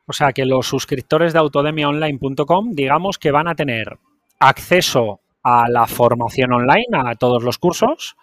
O 0.07 0.13
sea 0.13 0.33
que 0.33 0.45
los 0.45 0.67
suscriptores 0.67 1.33
de 1.33 1.39
autodemiaonline.com, 1.39 2.71
digamos 2.73 3.19
que 3.19 3.31
van 3.31 3.49
a 3.49 3.55
tener 3.55 3.99
acceso 4.39 5.21
a 5.43 5.69
la 5.69 5.87
formación 5.87 6.53
online, 6.53 6.87
a 6.93 7.15
todos 7.15 7.43
los 7.43 7.59
cursos. 7.59 8.17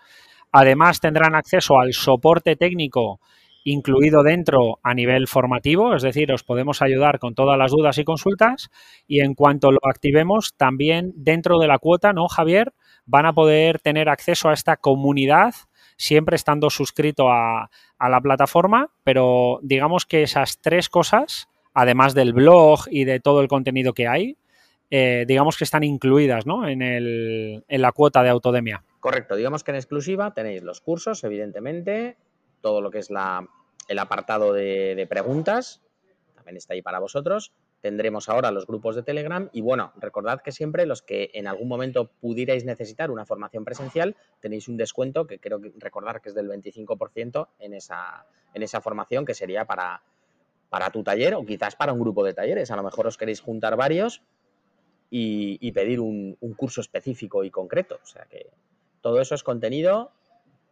Además 0.52 1.00
tendrán 1.00 1.36
acceso 1.36 1.80
al 1.80 1.94
soporte 1.94 2.56
técnico 2.56 3.20
incluido 3.64 4.24
dentro 4.24 4.80
a 4.84 4.94
nivel 4.94 5.28
formativo, 5.28 5.94
es 5.94 6.02
decir, 6.02 6.32
os 6.32 6.44
podemos 6.44 6.82
ayudar 6.82 7.20
con 7.20 7.36
todas 7.36 7.58
las 7.58 7.72
dudas 7.72 7.98
y 7.98 8.04
consultas. 8.04 8.70
Y 9.08 9.22
en 9.22 9.36
cuanto 9.36 9.72
lo 9.72 9.80
activemos, 9.84 10.54
también 10.56 11.14
dentro 11.16 11.60
de 11.60 11.68
la 11.68 11.78
cuota, 11.78 12.14
¿no, 12.14 12.28
Javier? 12.28 12.74
Van 13.10 13.26
a 13.26 13.34
poder 13.34 13.80
tener 13.80 14.08
acceso 14.08 14.50
a 14.50 14.54
esta 14.54 14.78
comunidad 14.78 15.56
siempre 15.98 16.36
estando 16.36 16.70
suscrito 16.70 17.30
a, 17.30 17.70
la 18.00 18.22
plataforma, 18.22 18.90
pero 19.04 19.60
digamos 19.62 20.06
que 20.06 20.24
esas 20.24 20.60
tres 20.62 20.88
cosas, 20.88 21.50
además 21.74 22.14
del 22.14 22.32
blog 22.32 22.86
y 22.90 23.04
de 23.04 23.20
todo 23.20 23.42
el 23.42 23.50
contenido 23.50 23.94
que 23.94 24.08
hay, 24.08 24.38
eh, 24.92 25.26
digamos 25.28 25.58
que 25.58 25.66
están 25.66 25.84
incluidas 25.84 26.46
¿no? 26.46 26.68
en, 26.68 26.82
el, 26.82 27.66
en 27.68 27.82
la 27.82 27.92
cuota 27.92 28.24
de 28.24 28.30
Autodemia. 28.30 28.84
Correcto, 29.02 29.36
digamos 29.36 29.64
que 29.64 29.72
en 29.72 29.76
exclusiva 29.76 30.34
tenéis 30.34 30.64
los 30.64 30.80
cursos, 30.80 31.24
evidentemente, 31.24 32.16
todo 32.62 32.80
lo 32.80 32.92
que 32.92 33.00
es 33.00 33.10
la, 33.10 33.46
el 33.90 34.00
apartado 34.00 34.54
de 34.54 35.06
preguntas, 35.10 35.82
también 36.36 36.58
está 36.58 36.74
ahí 36.76 36.82
para 36.82 37.00
vosotros, 37.00 37.52
tendremos 37.82 38.30
ahora 38.30 38.52
los 38.52 38.66
grupos 38.66 38.96
de 38.96 39.04
Telegram 39.04 39.50
y 39.54 39.62
bueno, 39.62 39.94
recordad 39.98 40.42
que 40.42 40.52
siempre 40.52 40.86
los 40.86 41.02
que 41.02 41.32
en 41.34 41.48
algún 41.48 41.68
momento 41.68 42.10
pudierais 42.20 42.66
necesitar 42.66 43.12
una 43.12 43.26
formación 43.26 43.64
presencial, 43.66 44.16
tenéis 44.40 44.68
un 44.68 44.78
descuento 44.78 45.28
que 45.28 45.40
creo 45.40 45.62
que 45.62 45.72
recordar 45.78 46.22
que 46.22 46.30
es 46.30 46.36
del 46.36 46.50
25% 46.50 47.48
en 47.60 47.74
esa, 47.74 48.26
en 48.54 48.64
esa 48.64 48.82
formación 48.82 49.26
que 49.26 49.34
sería 49.34 49.66
para, 49.66 50.02
para 50.70 50.90
tu 50.90 51.04
taller 51.04 51.36
o 51.36 51.46
quizás 51.46 51.76
para 51.76 51.94
un 51.94 52.00
grupo 52.00 52.24
de 52.24 52.34
talleres. 52.34 52.72
A 52.72 52.76
lo 52.76 52.84
mejor 52.84 53.08
os 53.08 53.18
queréis 53.18 53.42
juntar 53.42 53.76
varios 53.76 54.22
y, 55.10 55.72
pedir 55.72 56.00
un, 56.00 56.38
un 56.40 56.54
curso 56.54 56.82
específico 56.82 57.44
y 57.44 57.50
concreto. 57.50 58.00
O 58.04 58.06
sea 58.06 58.26
que 58.26 58.48
todo 59.02 59.22
eso 59.22 59.36
es 59.36 59.44
contenido 59.44 60.12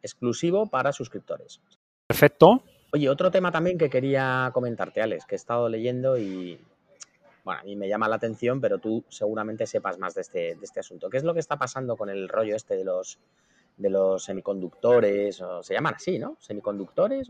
exclusivo 0.02 0.68
para 0.68 0.92
suscriptores. 0.92 1.62
Perfecto. 2.08 2.64
Oye, 2.94 3.10
otro 3.10 3.32
tema 3.32 3.52
también 3.52 3.78
que 3.78 3.90
quería 3.90 4.50
comentarte, 4.54 5.02
Alex, 5.02 5.26
que 5.26 5.36
he 5.36 5.38
estado 5.38 5.68
leyendo 5.68 6.18
y, 6.18 6.60
bueno, 7.48 7.62
a 7.62 7.64
mí 7.64 7.78
me 7.78 7.88
llama 7.88 8.10
la 8.10 8.18
atención, 8.18 8.60
pero 8.60 8.78
tú 8.78 9.06
seguramente 9.08 9.66
sepas 9.66 9.98
más 9.98 10.14
de 10.16 10.20
este, 10.20 10.40
de 10.56 10.64
este 10.64 10.82
asunto. 10.82 11.10
¿Qué 11.10 11.16
es 11.16 11.24
lo 11.24 11.34
que 11.34 11.40
está 11.40 11.56
pasando 11.56 11.96
con 11.96 12.10
el 12.10 12.28
rollo 12.28 12.58
este 12.58 12.76
de 12.76 12.84
los, 12.84 13.20
de 13.78 13.90
los 13.90 14.22
semiconductores? 14.22 15.40
O, 15.40 15.64
se 15.64 15.74
llaman 15.74 15.96
así, 15.96 16.20
¿no? 16.20 16.36
¿Semiconductores? 16.42 17.30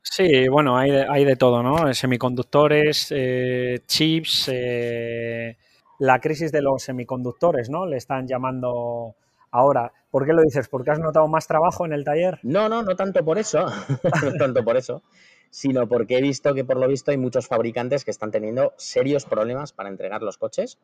Sí, 0.00 0.48
bueno, 0.48 0.78
hay 0.78 0.90
de, 0.90 1.06
hay 1.06 1.26
de 1.26 1.36
todo, 1.36 1.62
¿no? 1.62 1.92
Semiconductores, 1.92 3.08
eh, 3.10 3.82
chips, 3.86 4.48
eh, 4.50 5.58
la 5.98 6.18
crisis 6.18 6.50
de 6.50 6.62
los 6.62 6.82
semiconductores, 6.82 7.68
¿no? 7.68 7.84
Le 7.84 7.98
están 7.98 8.26
llamando 8.26 9.16
ahora. 9.50 9.92
¿Por 10.10 10.24
qué 10.24 10.32
lo 10.32 10.40
dices? 10.40 10.66
¿Porque 10.68 10.92
has 10.92 10.98
notado 10.98 11.28
más 11.28 11.46
trabajo 11.46 11.84
en 11.84 11.92
el 11.92 12.04
taller? 12.04 12.38
No, 12.42 12.70
no, 12.70 12.82
no 12.82 12.96
tanto 12.96 13.22
por 13.22 13.36
eso, 13.36 13.66
no 14.24 14.32
tanto 14.38 14.64
por 14.64 14.78
eso, 14.78 15.02
sino 15.50 15.88
porque 15.88 16.18
he 16.18 16.22
visto 16.22 16.54
que 16.54 16.64
por 16.64 16.76
lo 16.76 16.88
visto 16.88 17.10
hay 17.10 17.16
muchos 17.16 17.46
fabricantes 17.46 18.04
que 18.04 18.10
están 18.10 18.30
teniendo 18.30 18.74
serios 18.76 19.24
problemas 19.24 19.72
para 19.72 19.88
entregar 19.88 20.22
los 20.22 20.38
coches, 20.38 20.78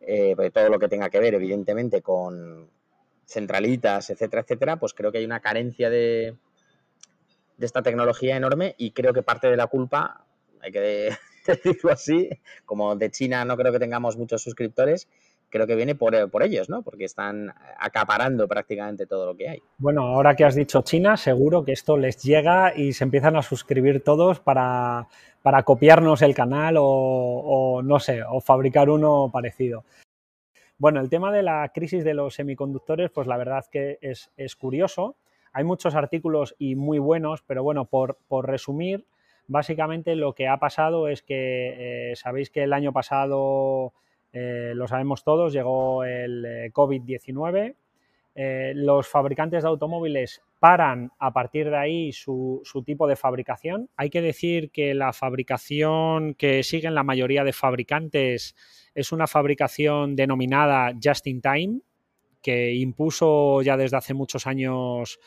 eh, 0.00 0.34
todo 0.52 0.68
lo 0.68 0.78
que 0.78 0.88
tenga 0.88 1.10
que 1.10 1.20
ver 1.20 1.34
evidentemente 1.34 2.02
con 2.02 2.68
centralitas, 3.26 4.10
etcétera, 4.10 4.42
etcétera, 4.42 4.76
pues 4.78 4.94
creo 4.94 5.12
que 5.12 5.18
hay 5.18 5.24
una 5.24 5.40
carencia 5.40 5.88
de, 5.90 6.36
de 7.56 7.66
esta 7.66 7.82
tecnología 7.82 8.36
enorme 8.36 8.74
y 8.78 8.92
creo 8.92 9.12
que 9.12 9.22
parte 9.22 9.48
de 9.48 9.56
la 9.56 9.66
culpa, 9.66 10.24
hay 10.60 10.72
que 10.72 11.10
decirlo 11.46 11.92
así, 11.92 12.30
como 12.64 12.96
de 12.96 13.10
China 13.10 13.44
no 13.44 13.56
creo 13.56 13.72
que 13.72 13.78
tengamos 13.78 14.16
muchos 14.16 14.42
suscriptores, 14.42 15.08
creo 15.50 15.66
que 15.66 15.74
viene 15.74 15.94
por, 15.94 16.14
ellos, 16.42 16.70
¿no? 16.70 16.82
Porque 16.82 17.04
están 17.04 17.52
acaparando 17.78 18.48
prácticamente 18.48 19.06
todo 19.06 19.26
lo 19.26 19.36
que 19.36 19.48
hay. 19.48 19.62
Bueno, 19.78 20.02
ahora 20.02 20.34
que 20.34 20.44
has 20.44 20.54
dicho 20.54 20.82
China, 20.82 21.16
seguro 21.16 21.64
que 21.64 21.72
esto 21.72 21.96
les 21.96 22.22
llega 22.22 22.74
y 22.74 22.92
se 22.92 23.04
empiezan 23.04 23.36
a 23.36 23.42
suscribir 23.42 24.02
todos 24.02 24.40
para, 24.40 25.08
para 25.42 25.62
copiarnos 25.64 26.22
el 26.22 26.34
canal 26.34 26.76
o, 26.78 27.82
no 27.84 27.98
sé, 27.98 28.22
o 28.22 28.40
fabricar 28.40 28.88
uno 28.88 29.30
parecido. 29.32 29.84
Bueno, 30.78 31.00
el 31.00 31.10
tema 31.10 31.30
de 31.30 31.42
la 31.42 31.70
crisis 31.74 32.04
de 32.04 32.14
los 32.14 32.34
semiconductores, 32.34 33.10
pues 33.10 33.26
la 33.26 33.36
verdad 33.36 33.66
que 33.70 33.98
es, 34.00 34.30
es 34.36 34.56
curioso. 34.56 35.16
Hay 35.52 35.64
muchos 35.64 35.94
artículos 35.94 36.54
y 36.58 36.76
muy 36.76 36.98
buenos, 36.98 37.42
pero 37.42 37.62
bueno, 37.62 37.84
por, 37.84 38.16
por 38.28 38.46
resumir, 38.46 39.04
básicamente 39.48 40.14
lo 40.14 40.32
que 40.32 40.48
ha 40.48 40.56
pasado 40.58 41.08
es 41.08 41.22
que 41.22 42.12
eh, 42.12 42.16
sabéis 42.16 42.50
que 42.50 42.62
el 42.62 42.72
año 42.72 42.92
pasado 42.92 43.92
eh, 44.32 44.72
lo 44.74 44.86
sabemos 44.86 45.24
todos, 45.24 45.52
llegó 45.52 46.04
el 46.04 46.44
eh, 46.44 46.70
COVID-19. 46.72 47.74
Eh, 48.36 48.72
los 48.76 49.08
fabricantes 49.08 49.64
de 49.64 49.68
automóviles 49.68 50.40
paran 50.60 51.10
a 51.18 51.32
partir 51.32 51.68
de 51.68 51.76
ahí 51.76 52.12
su, 52.12 52.62
tipo 52.86 53.08
de 53.08 53.16
fabricación. 53.16 53.90
Hay 53.96 54.08
que 54.08 54.22
decir 54.22 54.70
que 54.70 54.94
la 54.94 55.12
fabricación 55.12 56.34
que 56.34 56.62
siguen 56.62 56.94
la 56.94 57.02
mayoría 57.02 57.44
de 57.44 57.52
fabricantes 57.52 58.54
es 58.94 59.12
una 59.12 59.26
fabricación 59.26 60.14
denominada 60.14 60.92
just 61.02 61.26
in 61.26 61.40
time, 61.40 61.80
que 62.40 62.74
impuso 62.74 63.62
ya 63.62 63.76
desde 63.76 63.96
hace 63.96 64.14
muchos 64.14 64.46
años 64.46 65.18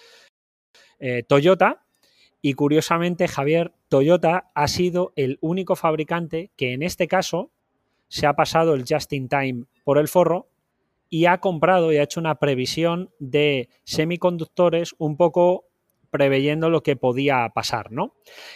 Toyota. 1.28 1.84
Y 2.42 2.54
curiosamente, 2.54 3.28
Javier, 3.28 3.74
Toyota 3.90 4.52
ha 4.56 4.68
sido 4.68 5.12
el 5.18 5.38
único 5.42 5.76
fabricante 5.76 6.52
que 6.56 6.74
en 6.74 6.82
este 6.82 7.08
caso 7.08 7.53
se 8.14 8.28
ha 8.28 8.36
pasado 8.36 8.76
el 8.76 8.86
just 8.88 9.12
in 9.14 9.28
time 9.28 9.66
por 9.84 9.98
el 9.98 10.08
forro 10.08 10.48
y 11.10 11.26
ha 11.26 11.40
comprado 11.40 11.92
y 11.92 11.98
ha 11.98 12.04
hecho 12.04 12.20
una 12.20 12.36
previsión 12.36 13.10
de 13.18 13.70
semiconductores 13.86 14.94
un 15.00 15.18
poco 15.18 15.66
preveyendo 16.12 16.70
lo 16.70 16.84
que 16.84 16.96
podía 16.96 17.50
pasar, 17.56 17.92
¿no? 17.92 18.14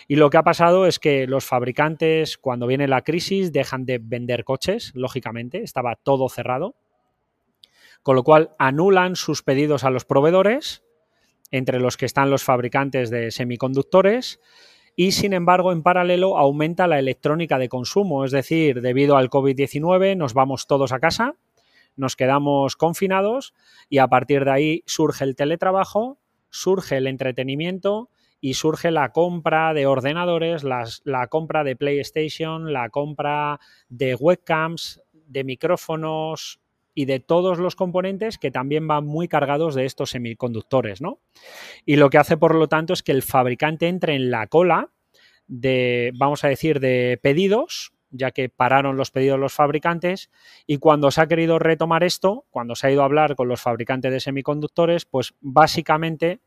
Y 0.08 0.18
lo 0.18 0.30
que 0.30 0.38
ha 0.38 0.44
pasado 0.44 0.86
es 0.86 1.00
que 1.00 1.26
los 1.26 1.44
fabricantes, 1.44 2.38
cuando 2.38 2.68
viene 2.68 2.88
la 2.88 3.02
crisis, 3.02 3.52
dejan 3.52 3.88
de 3.88 3.98
vender 3.98 4.44
coches, 4.44 4.92
lógicamente, 4.94 5.64
estaba 5.64 5.96
todo 5.96 6.30
cerrado, 6.30 6.76
con 8.04 8.16
lo 8.16 8.24
cual 8.24 8.52
anulan 8.60 9.16
sus 9.16 9.42
pedidos 9.42 9.84
a 9.84 9.90
los 9.90 10.06
proveedores, 10.06 10.84
entre 11.50 11.80
los 11.80 11.98
que 11.98 12.06
están 12.06 12.30
los 12.30 12.44
fabricantes 12.44 13.10
de 13.10 13.32
semiconductores, 13.32 14.40
y 15.00 15.12
sin 15.12 15.34
embargo, 15.34 15.72
en 15.72 15.84
paralelo, 15.84 16.40
aumenta 16.40 16.88
la 16.88 16.98
electrónica 16.98 17.60
de 17.60 17.70
consumo, 17.70 18.26
es 18.26 18.32
decir, 18.32 18.82
debido 18.82 19.16
al 19.16 19.30
COVID-19 19.30 20.18
nos 20.18 20.34
vamos 20.34 20.66
todos 20.66 20.92
a 20.92 21.00
casa, 21.00 21.36
nos 21.96 22.16
quedamos 22.16 22.76
confinados 22.76 23.54
y 23.90 24.00
a 24.00 24.08
partir 24.08 24.44
de 24.44 24.52
ahí 24.52 24.84
surge 24.88 25.24
el 25.24 25.36
teletrabajo, 25.36 26.18
surge 26.50 26.98
el 26.98 27.06
entretenimiento 27.06 28.10
y 28.42 28.56
surge 28.56 28.90
la 28.90 29.12
compra 29.12 29.76
de 29.76 29.86
ordenadores, 29.86 30.64
la 30.64 31.28
compra 31.30 31.64
de 31.64 31.76
PlayStation, 31.76 32.74
la 32.74 32.90
compra 32.90 33.60
de 33.90 34.16
webcams, 34.16 35.04
de 35.14 35.44
micrófonos 35.44 36.60
y 36.98 37.06
de 37.06 37.20
todos 37.20 37.60
los 37.60 37.76
componentes 37.76 38.40
que 38.40 38.50
también 38.50 38.88
van 38.88 39.06
muy 39.06 39.28
cargados 39.28 39.76
de 39.76 39.86
estos 39.86 40.10
semiconductores, 40.10 41.00
¿no? 41.00 41.20
Y 41.86 41.96
lo 41.96 42.10
que 42.10 42.18
hace, 42.18 42.38
por 42.38 42.56
lo 42.56 42.68
tanto, 42.68 42.92
es 42.92 43.04
que 43.04 43.12
el 43.12 43.22
fabricante 43.22 43.88
entre 43.88 44.16
en 44.16 44.32
la 44.32 44.48
cola 44.48 44.90
de, 45.46 46.12
vamos 46.16 46.44
a 46.44 46.48
decir, 46.48 46.80
de 46.80 47.20
pedidos 47.22 47.94
ya 48.10 48.32
que 48.32 48.50
pararon 48.50 48.98
los 48.98 49.12
pedidos 49.12 49.40
los 49.40 49.54
fabricantes 49.54 50.32
y 50.66 50.78
cuando 50.78 51.12
se 51.12 51.22
ha 51.22 51.28
querido 51.28 51.60
retomar 51.60 52.04
esto, 52.04 52.46
cuando 52.50 52.74
se 52.74 52.88
ha 52.88 52.92
ido 52.92 53.04
a 53.04 53.06
hablar 53.06 53.36
con 53.36 53.48
los 53.48 53.62
fabricantes 53.62 54.12
de 54.12 54.20
semiconductores, 54.20 55.06
pues 55.06 55.36
básicamente 55.40 56.40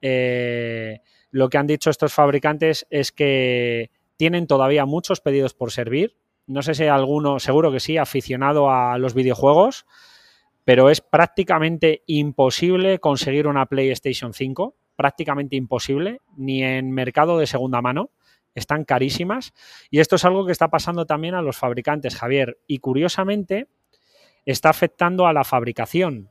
eh, 0.00 1.02
lo 1.30 1.48
que 1.50 1.58
han 1.58 1.68
dicho 1.68 1.88
estos 1.90 2.12
fabricantes 2.12 2.84
es 2.90 3.12
que 3.12 3.92
tienen 4.16 4.48
todavía 4.48 4.86
muchos 4.86 5.20
pedidos 5.20 5.54
por 5.54 5.70
servir. 5.70 6.16
No 6.46 6.62
sé 6.62 6.74
si 6.74 6.84
alguno, 6.84 7.38
seguro 7.38 7.72
que 7.72 7.80
sí, 7.80 7.96
aficionado 7.96 8.70
a 8.70 8.98
los 8.98 9.14
videojuegos, 9.14 9.86
pero 10.64 10.90
es 10.90 11.00
prácticamente 11.00 12.02
imposible 12.06 12.98
conseguir 12.98 13.46
una 13.46 13.66
PlayStation 13.66 14.32
5, 14.32 14.74
prácticamente 14.96 15.56
imposible, 15.56 16.20
ni 16.36 16.62
en 16.62 16.90
mercado 16.90 17.38
de 17.38 17.46
segunda 17.46 17.80
mano. 17.80 18.10
Están 18.54 18.84
carísimas. 18.84 19.52
Y 19.90 20.00
esto 20.00 20.16
es 20.16 20.24
algo 20.24 20.46
que 20.46 20.52
está 20.52 20.68
pasando 20.68 21.06
también 21.06 21.34
a 21.34 21.42
los 21.42 21.56
fabricantes, 21.56 22.16
Javier, 22.16 22.58
y 22.66 22.78
curiosamente 22.78 23.68
está 24.44 24.70
afectando 24.70 25.26
a 25.26 25.32
la 25.32 25.44
fabricación, 25.44 26.30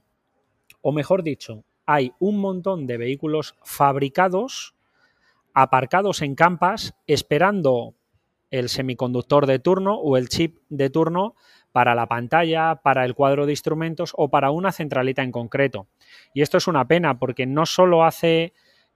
o 0.82 0.92
mejor 0.92 1.24
dicho, 1.24 1.64
hay 1.86 2.14
un 2.20 2.38
montón 2.38 2.88
de 2.88 2.98
vehículos 2.98 3.56
fabricados, 3.64 4.76
aparcados 5.54 6.22
en 6.22 6.36
campas, 6.36 6.94
esperando 7.08 7.96
el 8.54 8.70
semiconductor 8.70 9.48
de 9.48 9.58
turno 9.58 9.96
o 9.96 10.16
el 10.16 10.30
chip 10.30 10.60
de 10.70 10.92
turno 10.92 11.36
para 11.72 11.96
la 11.96 12.06
pantalla, 12.06 12.76
para 12.76 13.04
el 13.04 13.16
cuadro 13.16 13.48
de 13.48 13.52
instrumentos 13.52 14.14
o 14.16 14.30
para 14.30 14.52
una 14.52 14.72
centralita 14.72 15.24
en 15.24 15.32
concreto. 15.32 15.88
Y 16.36 16.44
esto 16.44 16.58
es 16.58 16.68
una 16.68 16.88
pena 16.88 17.18
porque 17.18 17.48
no 17.48 17.66
solo 17.66 18.04
hace 18.06 18.54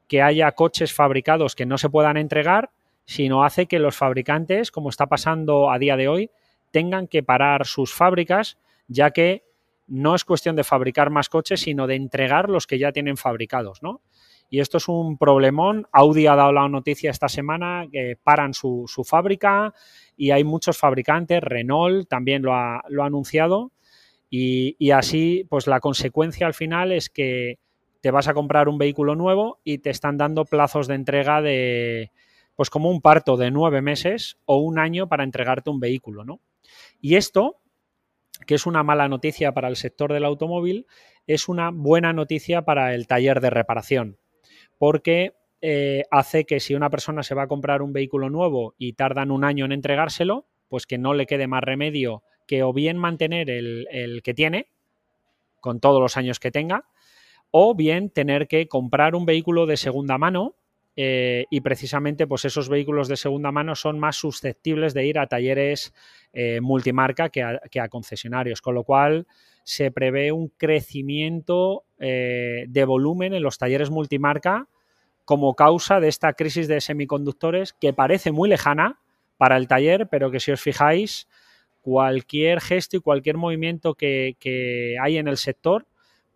que 0.08 0.22
haya 0.22 0.52
coches 0.52 0.94
fabricados 0.94 1.56
que 1.56 1.66
no 1.66 1.80
se 1.80 1.90
puedan 1.90 2.18
entregar, 2.18 2.70
sino 3.06 3.44
hace 3.44 3.66
que 3.66 3.80
los 3.80 3.98
fabricantes, 3.98 4.70
como 4.70 4.90
está 4.90 5.08
pasando 5.08 5.72
a 5.72 5.80
día 5.80 5.98
de 5.98 6.08
hoy, 6.08 6.30
tengan 6.70 7.08
que 7.08 7.24
parar 7.24 7.66
sus 7.66 7.96
fábricas, 7.96 8.60
ya 8.88 9.10
que 9.10 9.44
no 9.88 10.14
es 10.14 10.24
cuestión 10.24 10.56
de 10.56 10.64
fabricar 10.64 11.10
más 11.10 11.30
coches, 11.30 11.62
sino 11.62 11.88
de 11.88 11.96
entregar 11.96 12.48
los 12.48 12.68
que 12.68 12.78
ya 12.78 12.92
tienen 12.92 13.18
fabricados, 13.18 13.82
¿no? 13.82 14.02
Y 14.50 14.60
esto 14.60 14.78
es 14.78 14.88
un 14.88 15.18
problemón. 15.18 15.88
Audi 15.92 16.28
ha 16.28 16.36
dado 16.36 16.52
la 16.52 16.68
noticia 16.70 17.12
esta 17.12 17.28
semana 17.28 17.86
que 17.92 18.18
paran 18.22 18.54
su, 18.54 18.86
fábrica 19.06 19.74
y 20.16 20.32
hay 20.32 20.44
muchos 20.44 20.78
fabricantes, 20.78 21.42
Renault 21.42 22.08
también 22.08 22.44
lo 22.44 22.54
ha, 22.54 22.84
lo 22.90 23.04
ha 23.04 23.08
anunciado. 23.08 23.72
Y, 24.30 24.76
y, 24.78 24.92
así, 24.92 25.46
pues 25.50 25.68
la 25.68 25.80
consecuencia 25.80 26.48
al 26.48 26.54
final 26.54 26.92
es 26.92 27.10
que 27.10 27.60
te 28.02 28.12
vas 28.12 28.28
a 28.28 28.34
comprar 28.34 28.68
un 28.68 28.78
vehículo 28.78 29.16
nuevo 29.16 29.60
y 29.64 29.78
te 29.80 29.90
están 29.90 30.18
dando 30.18 30.46
plazos 30.46 30.88
de 30.88 30.96
entrega 30.96 31.42
de, 31.42 32.12
pues 32.58 32.70
como 32.72 32.90
un 32.90 33.02
parto 33.02 33.38
de 33.38 33.52
nueve 33.52 33.82
meses 33.82 34.40
o 34.46 34.58
un 34.58 34.80
año 34.80 35.08
para 35.08 35.24
entregarte 35.24 35.70
un 35.70 35.80
vehículo, 35.80 36.26
¿no? 36.26 36.42
Y 37.00 37.16
esto, 37.16 37.62
que 38.46 38.56
es 38.56 38.66
una 38.66 38.84
mala 38.84 39.08
noticia 39.08 39.54
para 39.54 39.68
el 39.68 39.76
sector 39.76 40.12
del 40.12 40.26
automóvil, 40.26 40.88
es 41.28 41.48
una 41.48 41.70
buena 41.72 42.14
noticia 42.14 42.64
para 42.64 42.96
el 42.96 43.06
taller 43.06 43.42
de 43.42 43.52
reparación, 43.52 44.18
porque 44.78 45.34
eh, 45.62 46.04
hace 46.12 46.46
que 46.46 46.60
si 46.60 46.76
una 46.76 46.90
persona 46.90 47.24
se 47.24 47.36
va 47.36 47.44
a 47.44 47.48
comprar 47.48 47.82
un 47.82 47.94
vehículo 47.94 48.30
nuevo 48.30 48.76
y 48.78 48.94
tardan 48.94 49.32
un 49.32 49.44
año 49.44 49.66
en 49.66 49.72
entregárselo, 49.72 50.46
pues 50.68 50.86
que 50.86 50.98
no 50.98 51.14
le 51.14 51.26
quede 51.26 51.48
más 51.48 51.64
remedio 51.64 52.24
que 52.46 52.64
o 52.64 52.74
bien 52.74 52.98
mantener 52.98 53.50
el, 53.50 54.22
que 54.24 54.34
tiene, 54.34 54.68
con 55.60 55.80
todos 55.80 56.02
los 56.02 56.16
años 56.16 56.40
que 56.40 56.52
tenga, 56.52 56.86
o 57.52 57.76
bien 57.76 58.10
tener 58.10 58.48
que 58.48 58.68
comprar 58.68 59.16
un 59.16 59.26
vehículo 59.26 59.66
de 59.66 59.78
segunda 59.78 60.18
mano 60.18 60.56
eh, 60.96 61.46
y 61.50 61.62
precisamente 61.62 62.26
pues 62.26 62.46
esos 62.46 62.70
vehículos 62.70 63.08
de 63.08 63.18
segunda 63.18 63.52
mano 63.52 63.76
son 63.76 64.00
más 64.00 64.16
susceptibles 64.16 64.94
de 64.94 65.06
ir 65.06 65.20
a 65.20 65.28
talleres 65.28 65.94
eh, 66.34 66.60
multimarca 66.62 67.30
que 67.30 67.44
a, 67.44 67.90
concesionarios, 67.90 68.62
con 68.62 68.76
lo 68.76 68.84
cual 68.84 69.28
se 69.68 69.92
prevé 69.92 70.32
un 70.32 70.48
crecimiento 70.48 71.84
eh, 72.00 72.64
de 72.70 72.86
volumen 72.86 73.34
en 73.34 73.44
los 73.44 73.58
talleres 73.58 73.90
multimarca 73.90 74.70
como 75.26 75.56
causa 75.56 76.00
de 76.00 76.08
esta 76.08 76.32
crisis 76.32 76.70
de 76.70 76.80
semiconductores 76.80 77.74
que 77.74 77.92
parece 77.92 78.32
muy 78.32 78.48
lejana 78.48 79.02
para 79.36 79.58
el 79.58 79.68
taller, 79.68 80.08
pero 80.10 80.32
que 80.32 80.40
si 80.40 80.54
os 80.54 80.62
fijáis, 80.62 81.28
cualquier 81.82 82.62
gesto 82.62 82.96
y 82.96 83.02
cualquier 83.02 83.36
movimiento 83.36 83.96
que 83.96 84.96
hay 85.02 85.18
en 85.18 85.28
el 85.28 85.36
sector 85.36 85.86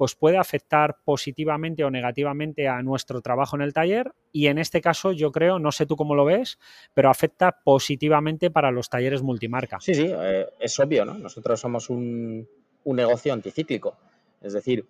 pues 0.01 0.15
puede 0.15 0.37
afectar 0.37 0.97
positivamente 1.05 1.83
o 1.83 1.91
negativamente 1.91 2.67
a 2.67 2.81
nuestro 2.81 3.21
trabajo 3.21 3.55
en 3.55 3.61
el 3.61 3.71
taller 3.71 4.11
y 4.31 4.47
en 4.47 4.57
este 4.57 4.81
caso 4.81 5.11
yo 5.11 5.31
creo, 5.31 5.59
no 5.59 5.71
sé 5.71 5.85
tú 5.85 5.95
cómo 5.95 6.15
lo 6.15 6.25
ves, 6.25 6.57
pero 6.95 7.11
afecta 7.11 7.51
positivamente 7.63 8.49
para 8.49 8.71
los 8.71 8.89
talleres 8.89 9.21
multimarca. 9.21 9.79
Sí, 9.79 9.93
sí, 9.93 10.07
eh, 10.09 10.47
es 10.59 10.79
obvio, 10.79 11.05
¿no? 11.05 11.13
Nosotros 11.13 11.59
somos 11.59 11.91
un, 11.91 12.49
un 12.83 12.95
negocio 12.95 13.33
anticíclico, 13.33 13.97
es 14.41 14.53
decir, 14.53 14.85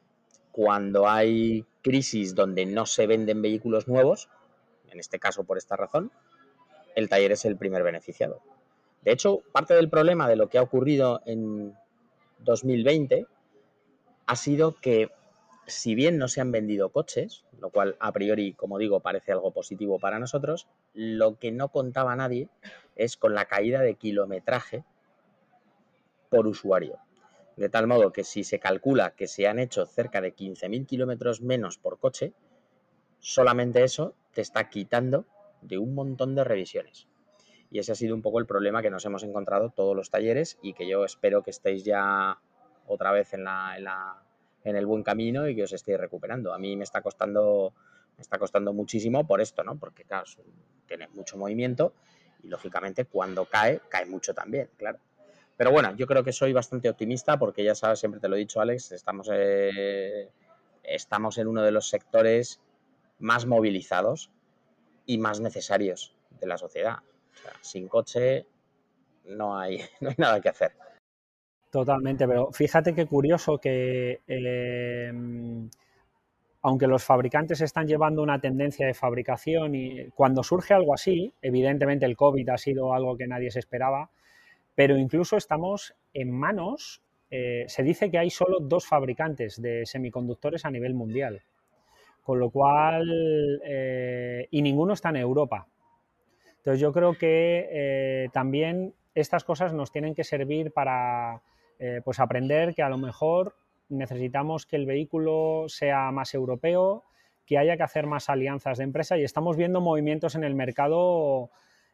cuando 0.52 1.08
hay 1.08 1.66
crisis 1.82 2.36
donde 2.36 2.66
no 2.66 2.86
se 2.86 3.08
venden 3.08 3.42
vehículos 3.42 3.88
nuevos, 3.88 4.30
en 4.90 5.00
este 5.00 5.20
caso 5.20 5.44
por 5.44 5.58
esta 5.58 5.76
razón, 5.76 6.12
el 6.96 7.10
taller 7.10 7.32
es 7.32 7.46
el 7.46 7.58
primer 7.58 7.84
beneficiado. 7.84 8.42
De 9.02 9.12
hecho, 9.12 9.42
parte 9.52 9.74
del 9.74 9.90
problema 9.90 10.28
de 10.28 10.36
lo 10.36 10.50
que 10.50 10.58
ha 10.58 10.62
ocurrido 10.62 11.22
en 11.26 11.76
2020 12.40 13.26
ha 14.26 14.36
sido 14.36 14.76
que 14.76 15.10
si 15.68 15.96
bien 15.96 16.18
no 16.18 16.28
se 16.28 16.42
han 16.42 16.52
vendido 16.52 16.90
coches, 16.90 17.46
lo 17.60 17.70
cual 17.70 17.96
a 18.00 18.12
priori, 18.12 18.54
como 18.54 18.78
digo, 18.78 19.00
parece 19.00 19.32
algo 19.32 19.52
positivo 19.52 20.00
para 20.00 20.20
nosotros, 20.20 20.68
lo 20.94 21.38
que 21.38 21.52
no 21.52 21.70
contaba 21.70 22.16
nadie 22.16 22.50
es 22.96 23.16
con 23.18 23.34
la 23.34 23.46
caída 23.46 23.82
de 23.82 23.96
kilometraje 23.96 24.84
por 26.30 26.48
usuario. 26.48 26.98
De 27.62 27.70
tal 27.70 27.86
modo 27.86 28.12
que 28.12 28.24
si 28.24 28.44
se 28.44 28.58
calcula 28.58 29.12
que 29.12 29.28
se 29.28 29.46
han 29.46 29.60
hecho 29.60 29.86
cerca 29.86 30.20
de 30.20 30.36
15.000 30.36 30.88
kilómetros 30.88 31.42
menos 31.42 31.78
por 31.78 32.00
coche, 32.00 32.34
solamente 33.20 33.84
eso 33.84 34.16
te 34.34 34.42
está 34.42 34.68
quitando 34.68 35.28
de 35.62 35.78
un 35.78 35.94
montón 35.94 36.34
de 36.34 36.44
revisiones. 36.44 37.08
Y 37.70 37.78
ese 37.78 37.92
ha 37.92 37.96
sido 37.96 38.16
un 38.16 38.24
poco 38.24 38.40
el 38.40 38.48
problema 38.48 38.82
que 38.82 38.90
nos 38.90 39.06
hemos 39.06 39.22
encontrado 39.22 39.70
todos 39.70 39.96
los 39.96 40.10
talleres 40.10 40.58
y 40.64 40.74
que 40.74 40.90
yo 40.90 41.06
espero 41.06 41.44
que 41.44 41.52
estéis 41.52 41.86
ya 41.86 42.40
otra 42.88 43.12
vez 43.12 43.32
en, 43.36 43.42
en, 43.42 43.84
la, 43.84 44.24
en 44.64 44.76
el 44.76 44.88
buen 44.88 45.04
camino 45.04 45.48
y 45.48 45.56
que 45.56 45.62
os 45.62 45.72
estéis 45.72 46.00
recuperando. 46.00 46.56
A 46.56 46.58
mí 46.58 46.76
me 46.76 46.84
está 46.84 47.04
costando, 47.04 47.76
me 48.18 48.24
está 48.24 48.40
costando 48.40 48.74
muchísimo 48.74 49.28
por 49.28 49.40
esto, 49.40 49.64
¿no? 49.64 49.78
Porque, 49.78 50.04
claro, 50.04 50.26
tiene 50.88 51.10
mucho 51.10 51.38
movimiento 51.38 51.94
y, 52.42 52.48
lógicamente, 52.48 53.06
cuando 53.06 53.46
cae, 53.46 53.82
cae 53.88 54.08
mucho 54.08 54.34
también, 54.34 54.68
claro. 54.78 54.98
Pero 55.62 55.70
bueno, 55.74 55.96
yo 55.96 56.08
creo 56.08 56.24
que 56.24 56.32
soy 56.32 56.54
bastante 56.54 56.90
optimista 56.90 57.38
porque 57.38 57.64
ya 57.64 57.76
sabes, 57.76 58.00
siempre 58.00 58.20
te 58.20 58.28
lo 58.28 58.36
he 58.36 58.40
dicho, 58.40 58.62
Alex, 58.62 58.94
estamos, 58.94 59.30
eh, 59.32 60.32
estamos 60.82 61.38
en 61.38 61.46
uno 61.46 61.62
de 61.62 61.72
los 61.72 61.88
sectores 61.88 62.60
más 63.20 63.46
movilizados 63.46 64.32
y 65.06 65.20
más 65.20 65.40
necesarios 65.40 66.16
de 66.40 66.48
la 66.48 66.58
sociedad. 66.58 66.96
sin 67.62 67.88
coche 67.88 68.48
no 69.26 69.56
hay, 69.56 69.82
no 70.02 70.10
hay 70.10 70.16
nada 70.18 70.42
que 70.42 70.50
hacer. 70.50 70.72
Totalmente, 71.70 72.28
pero 72.28 72.52
fíjate 72.52 72.96
qué 72.96 73.06
curioso 73.06 73.60
que 73.60 74.22
em, 74.26 75.70
aunque 76.64 76.88
los 76.88 77.04
fabricantes 77.04 77.62
están 77.62 77.86
llevando 77.86 78.24
una 78.24 78.42
tendencia 78.42 78.88
de 78.88 78.96
fabricación 78.96 79.76
y 79.76 80.10
cuando 80.16 80.42
surge 80.42 80.74
algo 80.74 80.96
así, 80.96 81.32
evidentemente 81.40 82.08
el 82.08 82.18
COVID 82.18 82.50
ha 82.50 82.58
sido 82.58 82.96
algo 82.96 83.16
que 83.16 83.28
nadie 83.28 83.52
se 83.52 83.60
esperaba, 83.60 84.10
pero 84.76 84.98
incluso 84.98 85.38
estamos 85.38 85.94
en 86.14 86.32
manos, 86.32 87.02
eh, 87.30 87.66
se 87.68 87.84
dice 87.84 88.10
que 88.12 88.18
hay 88.18 88.30
solo 88.30 88.60
dos 88.60 88.86
fabricantes 88.86 89.62
de 89.62 89.86
semiconductores 89.86 90.66
a 90.66 90.72
nivel 90.72 90.94
mundial, 90.94 91.42
con 92.24 92.40
lo 92.40 92.50
cual, 92.50 93.62
eh, 93.64 94.48
y 94.52 94.62
ninguno 94.62 94.94
está 94.94 95.10
en 95.10 95.18
Europa. 95.18 95.68
Entonces 96.58 96.80
yo 96.80 96.94
creo 96.94 97.18
que 97.18 97.68
eh, 97.72 98.30
también 98.34 98.94
estas 99.16 99.44
cosas 99.44 99.74
nos 99.74 99.92
tienen 99.92 100.16
que 100.16 100.24
servir 100.24 100.72
para 100.72 101.42
pues 102.06 102.20
aprender 102.20 102.76
que 102.76 102.84
a 102.84 102.90
lo 102.90 103.00
mejor 103.00 103.56
necesitamos 103.90 104.68
que 104.68 104.76
el 104.76 104.86
vehículo 104.86 105.66
sea 105.68 106.12
más 106.12 106.36
europeo, 106.36 107.04
que 107.48 107.58
haya 107.58 107.76
que 107.76 107.82
hacer 107.82 108.06
más 108.06 108.30
alianzas 108.30 108.78
de 108.78 108.84
empresa 108.84 109.18
y 109.18 109.24
estamos 109.24 109.58
viendo 109.58 109.82
movimientos 109.82 110.36
en 110.36 110.44
el 110.44 110.54
mercado 110.54 111.50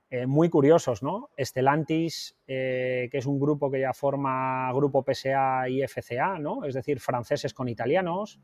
eh, 0.10 0.26
muy 0.26 0.50
curiosos, 0.50 1.04
¿no? 1.04 1.30
Estelantis, 1.36 2.38
eh, 2.48 3.10
que 3.12 3.18
es 3.18 3.26
un 3.26 3.40
grupo 3.40 3.70
que 3.70 3.82
ya 3.82 3.94
forma 3.94 4.72
grupo 4.72 5.04
PSA 5.04 5.68
y 5.68 5.82
FCA, 5.86 6.40
¿no? 6.40 6.64
Es 6.64 6.76
decir, 6.76 7.02
franceses 7.02 7.54
con 7.54 7.68
italianos. 7.68 8.40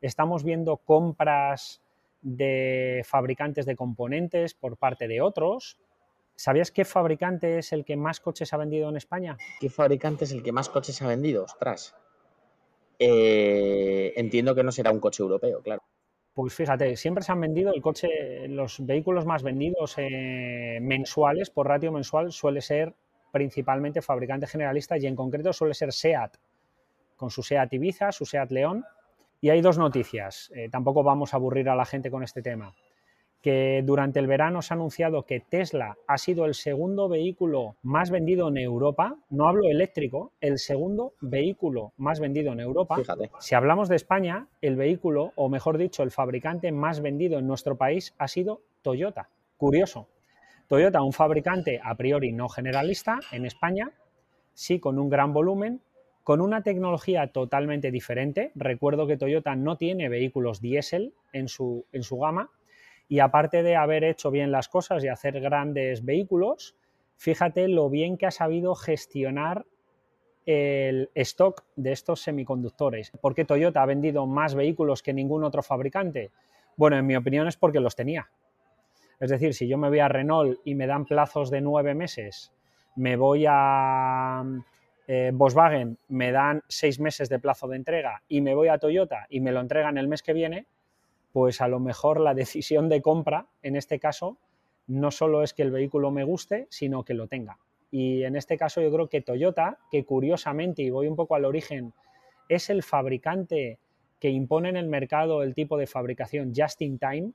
Estamos 0.00 0.42
viendo 0.42 0.78
compras 0.78 1.82
de 2.22 3.02
fabricantes 3.04 3.66
de 3.66 3.76
componentes 3.76 4.54
por 4.54 4.78
parte 4.78 5.06
de 5.06 5.20
otros. 5.20 5.78
¿Sabías 6.34 6.70
qué 6.70 6.86
fabricante 6.86 7.58
es 7.58 7.72
el 7.72 7.84
que 7.84 7.96
más 7.96 8.20
coches 8.20 8.52
ha 8.54 8.56
vendido 8.56 8.88
en 8.88 8.96
España? 8.96 9.36
¿Qué 9.60 9.68
fabricante 9.68 10.24
es 10.24 10.32
el 10.32 10.42
que 10.42 10.52
más 10.52 10.70
coches 10.70 11.02
ha 11.02 11.08
vendido? 11.08 11.44
Ostras. 11.44 11.94
Eh, 12.98 14.14
entiendo 14.16 14.54
que 14.54 14.62
no 14.62 14.72
será 14.72 14.90
un 14.90 15.00
coche 15.00 15.22
europeo, 15.22 15.60
claro. 15.60 15.82
Pues 16.34 16.54
fíjate, 16.54 16.96
siempre 16.96 17.22
se 17.22 17.32
han 17.32 17.40
vendido 17.40 17.74
el 17.74 17.82
coche, 17.82 18.48
los 18.48 18.84
vehículos 18.84 19.26
más 19.26 19.42
vendidos 19.42 19.94
eh, 19.98 20.78
mensuales, 20.80 21.50
por 21.50 21.68
ratio 21.68 21.92
mensual, 21.92 22.32
suele 22.32 22.62
ser 22.62 22.94
principalmente 23.30 24.00
fabricante 24.00 24.46
generalista 24.46 24.96
y 24.96 25.06
en 25.06 25.16
concreto 25.16 25.52
suele 25.52 25.74
ser 25.74 25.92
SEAT, 25.92 26.36
con 27.16 27.30
su 27.30 27.42
SEAT 27.42 27.72
Ibiza, 27.74 28.12
su 28.12 28.24
SEAT 28.24 28.50
León. 28.50 28.84
Y 29.40 29.50
hay 29.50 29.60
dos 29.60 29.76
noticias, 29.76 30.50
eh, 30.54 30.68
tampoco 30.70 31.02
vamos 31.02 31.34
a 31.34 31.36
aburrir 31.36 31.68
a 31.68 31.74
la 31.74 31.84
gente 31.84 32.10
con 32.10 32.22
este 32.22 32.42
tema 32.42 32.74
que 33.42 33.82
durante 33.84 34.20
el 34.20 34.28
verano 34.28 34.62
se 34.62 34.72
ha 34.72 34.76
anunciado 34.76 35.26
que 35.26 35.40
Tesla 35.40 35.98
ha 36.06 36.16
sido 36.16 36.46
el 36.46 36.54
segundo 36.54 37.08
vehículo 37.08 37.76
más 37.82 38.10
vendido 38.10 38.48
en 38.48 38.56
Europa, 38.56 39.16
no 39.30 39.48
hablo 39.48 39.68
eléctrico, 39.68 40.32
el 40.40 40.58
segundo 40.58 41.14
vehículo 41.20 41.92
más 41.96 42.20
vendido 42.20 42.52
en 42.52 42.60
Europa. 42.60 42.96
Si 43.40 43.56
hablamos 43.56 43.88
de 43.88 43.96
España, 43.96 44.46
el 44.60 44.76
vehículo, 44.76 45.32
o 45.34 45.48
mejor 45.48 45.76
dicho, 45.76 46.04
el 46.04 46.12
fabricante 46.12 46.70
más 46.70 47.00
vendido 47.00 47.40
en 47.40 47.48
nuestro 47.48 47.76
país 47.76 48.14
ha 48.16 48.28
sido 48.28 48.60
Toyota. 48.80 49.28
Curioso. 49.56 50.06
Toyota, 50.68 51.02
un 51.02 51.12
fabricante 51.12 51.80
a 51.82 51.96
priori 51.96 52.32
no 52.32 52.48
generalista 52.48 53.18
en 53.32 53.44
España, 53.44 53.90
sí 54.54 54.78
con 54.78 54.98
un 55.00 55.10
gran 55.10 55.32
volumen, 55.32 55.80
con 56.22 56.40
una 56.40 56.62
tecnología 56.62 57.26
totalmente 57.26 57.90
diferente. 57.90 58.52
Recuerdo 58.54 59.08
que 59.08 59.16
Toyota 59.16 59.56
no 59.56 59.76
tiene 59.76 60.08
vehículos 60.08 60.60
diésel 60.60 61.12
en 61.32 61.48
su, 61.48 61.84
en 61.92 62.04
su 62.04 62.18
gama, 62.18 62.50
y 63.08 63.20
aparte 63.20 63.62
de 63.62 63.76
haber 63.76 64.04
hecho 64.04 64.30
bien 64.30 64.52
las 64.52 64.68
cosas 64.68 65.04
y 65.04 65.08
hacer 65.08 65.40
grandes 65.40 66.04
vehículos, 66.04 66.76
fíjate 67.16 67.68
lo 67.68 67.90
bien 67.90 68.16
que 68.16 68.26
ha 68.26 68.30
sabido 68.30 68.74
gestionar 68.74 69.66
el 70.44 71.10
stock 71.14 71.64
de 71.76 71.92
estos 71.92 72.20
semiconductores. 72.20 73.12
¿Por 73.20 73.34
qué 73.34 73.44
Toyota 73.44 73.82
ha 73.82 73.86
vendido 73.86 74.26
más 74.26 74.54
vehículos 74.54 75.02
que 75.02 75.12
ningún 75.12 75.44
otro 75.44 75.62
fabricante? 75.62 76.30
Bueno, 76.76 76.96
en 76.96 77.06
mi 77.06 77.16
opinión 77.16 77.46
es 77.46 77.56
porque 77.56 77.80
los 77.80 77.94
tenía. 77.94 78.30
Es 79.20 79.30
decir, 79.30 79.54
si 79.54 79.68
yo 79.68 79.78
me 79.78 79.88
voy 79.88 80.00
a 80.00 80.08
Renault 80.08 80.58
y 80.64 80.74
me 80.74 80.86
dan 80.86 81.04
plazos 81.04 81.50
de 81.50 81.60
nueve 81.60 81.94
meses, 81.94 82.52
me 82.96 83.16
voy 83.16 83.44
a 83.48 84.42
eh, 85.06 85.30
Volkswagen, 85.32 85.98
me 86.08 86.32
dan 86.32 86.62
seis 86.68 86.98
meses 86.98 87.28
de 87.28 87.38
plazo 87.38 87.68
de 87.68 87.76
entrega 87.76 88.22
y 88.28 88.40
me 88.40 88.54
voy 88.54 88.68
a 88.68 88.78
Toyota 88.78 89.26
y 89.28 89.40
me 89.40 89.52
lo 89.52 89.60
entregan 89.60 89.96
el 89.96 90.08
mes 90.08 90.22
que 90.22 90.32
viene, 90.32 90.66
pues 91.32 91.60
a 91.60 91.68
lo 91.68 91.80
mejor 91.80 92.20
la 92.20 92.34
decisión 92.34 92.88
de 92.88 93.02
compra, 93.02 93.48
en 93.62 93.76
este 93.76 93.98
caso, 93.98 94.38
no 94.86 95.10
solo 95.10 95.42
es 95.42 95.54
que 95.54 95.62
el 95.62 95.70
vehículo 95.70 96.10
me 96.10 96.24
guste, 96.24 96.66
sino 96.70 97.04
que 97.04 97.14
lo 97.14 97.26
tenga. 97.26 97.58
Y 97.90 98.24
en 98.24 98.36
este 98.36 98.56
caso 98.56 98.80
yo 98.80 98.92
creo 98.92 99.08
que 99.08 99.20
Toyota, 99.20 99.78
que 99.90 100.04
curiosamente, 100.04 100.82
y 100.82 100.90
voy 100.90 101.06
un 101.08 101.16
poco 101.16 101.34
al 101.34 101.44
origen, 101.44 101.92
es 102.48 102.70
el 102.70 102.82
fabricante 102.82 103.78
que 104.18 104.30
impone 104.30 104.68
en 104.68 104.76
el 104.76 104.88
mercado 104.88 105.42
el 105.42 105.54
tipo 105.54 105.76
de 105.76 105.86
fabricación 105.86 106.52
just 106.54 106.80
in 106.82 106.98
time, 106.98 107.32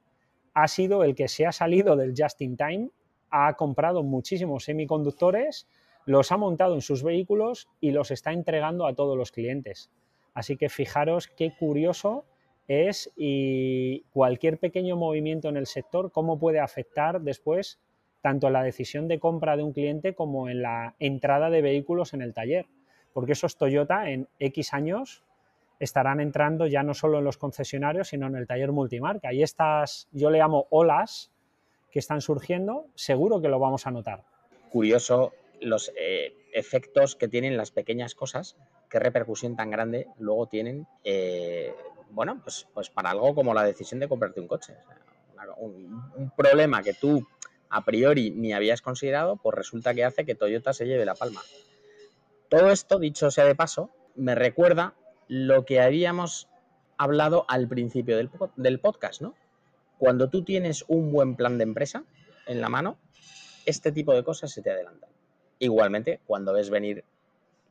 ha 0.53 0.67
sido 0.67 1.03
el 1.03 1.15
que 1.15 1.27
se 1.27 1.45
ha 1.45 1.51
salido 1.51 1.95
del 1.95 2.13
just 2.17 2.41
in 2.41 2.57
time, 2.57 2.89
ha 3.29 3.53
comprado 3.55 4.03
muchísimos 4.03 4.63
semiconductores, 4.63 5.67
los 6.05 6.31
ha 6.31 6.37
montado 6.37 6.73
en 6.75 6.81
sus 6.81 7.03
vehículos 7.03 7.67
y 7.81 7.91
los 7.91 8.11
está 8.11 8.31
entregando 8.31 8.87
a 8.87 8.95
todos 8.95 9.17
los 9.17 9.31
clientes. 9.31 9.91
Así 10.33 10.55
que 10.55 10.69
fijaros 10.69 11.27
qué 11.27 11.53
curioso 11.55 12.25
es 12.67 13.11
y 13.15 14.01
cualquier 14.11 14.57
pequeño 14.57 14.95
movimiento 14.95 15.49
en 15.49 15.57
el 15.57 15.67
sector, 15.67 16.11
cómo 16.11 16.39
puede 16.39 16.59
afectar 16.59 17.21
después 17.21 17.79
tanto 18.21 18.47
en 18.47 18.53
la 18.53 18.63
decisión 18.63 19.07
de 19.07 19.19
compra 19.19 19.55
de 19.55 19.63
un 19.63 19.73
cliente 19.73 20.13
como 20.13 20.49
en 20.49 20.61
la 20.61 20.95
entrada 20.99 21.49
de 21.49 21.61
vehículos 21.61 22.13
en 22.13 22.21
el 22.21 22.33
taller. 22.33 22.65
Porque 23.13 23.33
esos 23.33 23.57
Toyota 23.57 24.09
en 24.09 24.27
X 24.39 24.73
años 24.73 25.23
estarán 25.79 26.19
entrando 26.19 26.67
ya 26.67 26.83
no 26.83 26.93
solo 26.93 27.19
en 27.19 27.23
los 27.23 27.37
concesionarios, 27.37 28.09
sino 28.09 28.27
en 28.27 28.35
el 28.35 28.47
taller 28.47 28.71
multimarca. 28.71 29.33
Y 29.33 29.43
estas, 29.43 30.07
yo 30.11 30.29
le 30.29 30.39
llamo 30.39 30.67
olas 30.69 31.31
que 31.91 31.99
están 31.99 32.21
surgiendo, 32.21 32.87
seguro 32.95 33.41
que 33.41 33.47
lo 33.47 33.59
vamos 33.59 33.87
a 33.87 33.91
notar. 33.91 34.23
Curioso 34.69 35.33
los 35.61 35.91
eh, 35.97 36.33
efectos 36.53 37.15
que 37.15 37.27
tienen 37.27 37.57
las 37.57 37.71
pequeñas 37.71 38.13
cosas, 38.13 38.57
qué 38.89 38.99
repercusión 38.99 39.55
tan 39.55 39.71
grande 39.71 40.07
luego 40.19 40.47
tienen 40.47 40.87
eh, 41.03 41.73
bueno, 42.11 42.39
pues, 42.43 42.67
pues 42.73 42.89
para 42.89 43.11
algo 43.11 43.35
como 43.35 43.53
la 43.53 43.63
decisión 43.63 43.99
de 43.99 44.07
comprarte 44.07 44.39
un 44.39 44.47
coche. 44.47 44.75
un, 45.57 46.31
problema 46.35 46.83
que 46.83 46.93
tú 46.93 47.27
a 47.69 47.83
priori 47.83 48.31
ni 48.31 48.53
habías 48.53 48.81
considerado, 48.81 49.37
pues 49.37 49.55
resulta 49.55 49.93
que 49.93 50.05
hace 50.05 50.25
que 50.25 50.35
Toyota 50.35 50.73
se 50.73 50.85
lleve 50.85 51.05
la 51.05 51.15
palma. 51.15 51.41
Todo 52.49 52.69
esto, 52.71 52.99
dicho 52.99 53.29
sea 53.29 53.45
de 53.45 53.55
paso, 53.55 53.89
me 54.15 54.35
recuerda 54.35 54.93
lo 55.27 55.65
que 55.65 55.81
habíamos 55.81 56.47
hablado 56.97 57.45
al 57.49 57.67
principio 57.67 58.17
del, 58.17 58.29
del 58.55 58.79
podcast, 58.79 59.21
¿no? 59.21 59.35
Cuando 59.97 60.29
tú 60.29 60.43
tienes 60.43 60.85
un 60.87 61.11
buen 61.11 61.35
plan 61.35 61.57
de 61.57 61.63
empresa 61.63 62.03
en 62.45 62.61
la 62.61 62.69
mano, 62.69 62.97
este 63.65 63.91
tipo 63.91 64.13
de 64.13 64.23
cosas 64.23 64.51
se 64.51 64.61
te 64.61 64.71
adelantan. 64.71 65.09
Igualmente, 65.59 66.21
cuando 66.25 66.53
ves 66.53 66.69
venir 66.69 67.03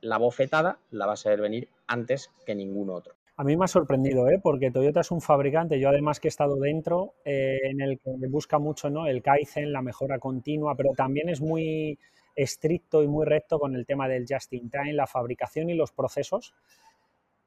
la 0.01 0.17
bofetada, 0.17 0.77
la 0.91 1.05
vas 1.05 1.25
a 1.25 1.29
ver 1.29 1.41
venir 1.41 1.69
antes 1.87 2.29
que 2.45 2.53
ningún 2.53 2.89
otro. 2.89 3.16
A 3.39 3.43
mí 3.43 3.55
me 3.55 3.65
ha 3.65 3.67
sorprendido, 3.67 4.27
¿eh? 4.29 4.39
porque 4.41 4.71
Toyota 4.71 5.01
es 5.01 5.11
un 5.11 5.21
fabricante, 5.21 5.79
yo 5.79 5.89
además 5.89 6.19
que 6.19 6.27
he 6.27 6.29
estado 6.29 6.55
dentro, 6.55 7.13
eh, 7.23 7.59
en 7.65 7.81
el 7.81 7.99
que 7.99 8.09
busca 8.27 8.57
mucho 8.57 8.89
¿no? 8.89 9.05
el 9.05 9.21
Kaizen, 9.21 9.71
la 9.71 9.83
mejora 9.83 10.17
continua, 10.17 10.73
pero 10.75 10.93
también 10.97 11.29
es 11.29 11.39
muy 11.39 11.99
estricto 12.35 13.03
y 13.03 13.07
muy 13.07 13.27
recto 13.27 13.59
con 13.59 13.75
el 13.75 13.85
tema 13.85 14.07
del 14.07 14.25
just 14.27 14.51
in 14.53 14.71
time, 14.71 14.93
la 14.93 15.05
fabricación 15.05 15.69
y 15.69 15.75
los 15.75 15.91
procesos. 15.91 16.55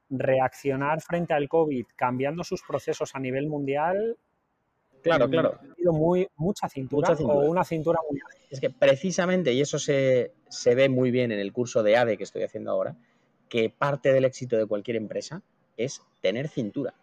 Reaccionar 0.09 1.01
frente 1.01 1.33
al 1.33 1.49
COVID 1.49 1.85
cambiando 1.97 2.45
sus 2.45 2.61
procesos 2.63 3.13
a 3.13 3.19
nivel 3.19 3.47
mundial. 3.47 4.17
Claro, 5.03 5.29
claro. 5.29 5.59
Ha 5.59 5.75
sido 5.75 5.91
muy, 5.91 6.25
mucha 6.37 6.69
cintura, 6.69 7.13
o 7.21 7.49
una 7.49 7.65
cintura 7.65 7.99
muy 8.09 8.17
Es 8.49 8.61
que 8.61 8.69
precisamente, 8.69 9.51
y 9.51 9.59
eso 9.59 9.77
se, 9.77 10.31
se 10.47 10.73
ve 10.73 10.87
muy 10.87 11.11
bien 11.11 11.33
en 11.33 11.39
el 11.39 11.51
curso 11.51 11.83
de 11.83 11.97
ADE 11.97 12.17
que 12.17 12.23
estoy 12.23 12.43
haciendo 12.43 12.71
ahora, 12.71 12.95
que 13.49 13.69
parte 13.69 14.13
del 14.13 14.23
éxito 14.23 14.55
de 14.55 14.65
cualquier 14.67 14.95
empresa 14.95 15.41
es 15.83 16.01
tener 16.21 16.47
cintura, 16.47 16.93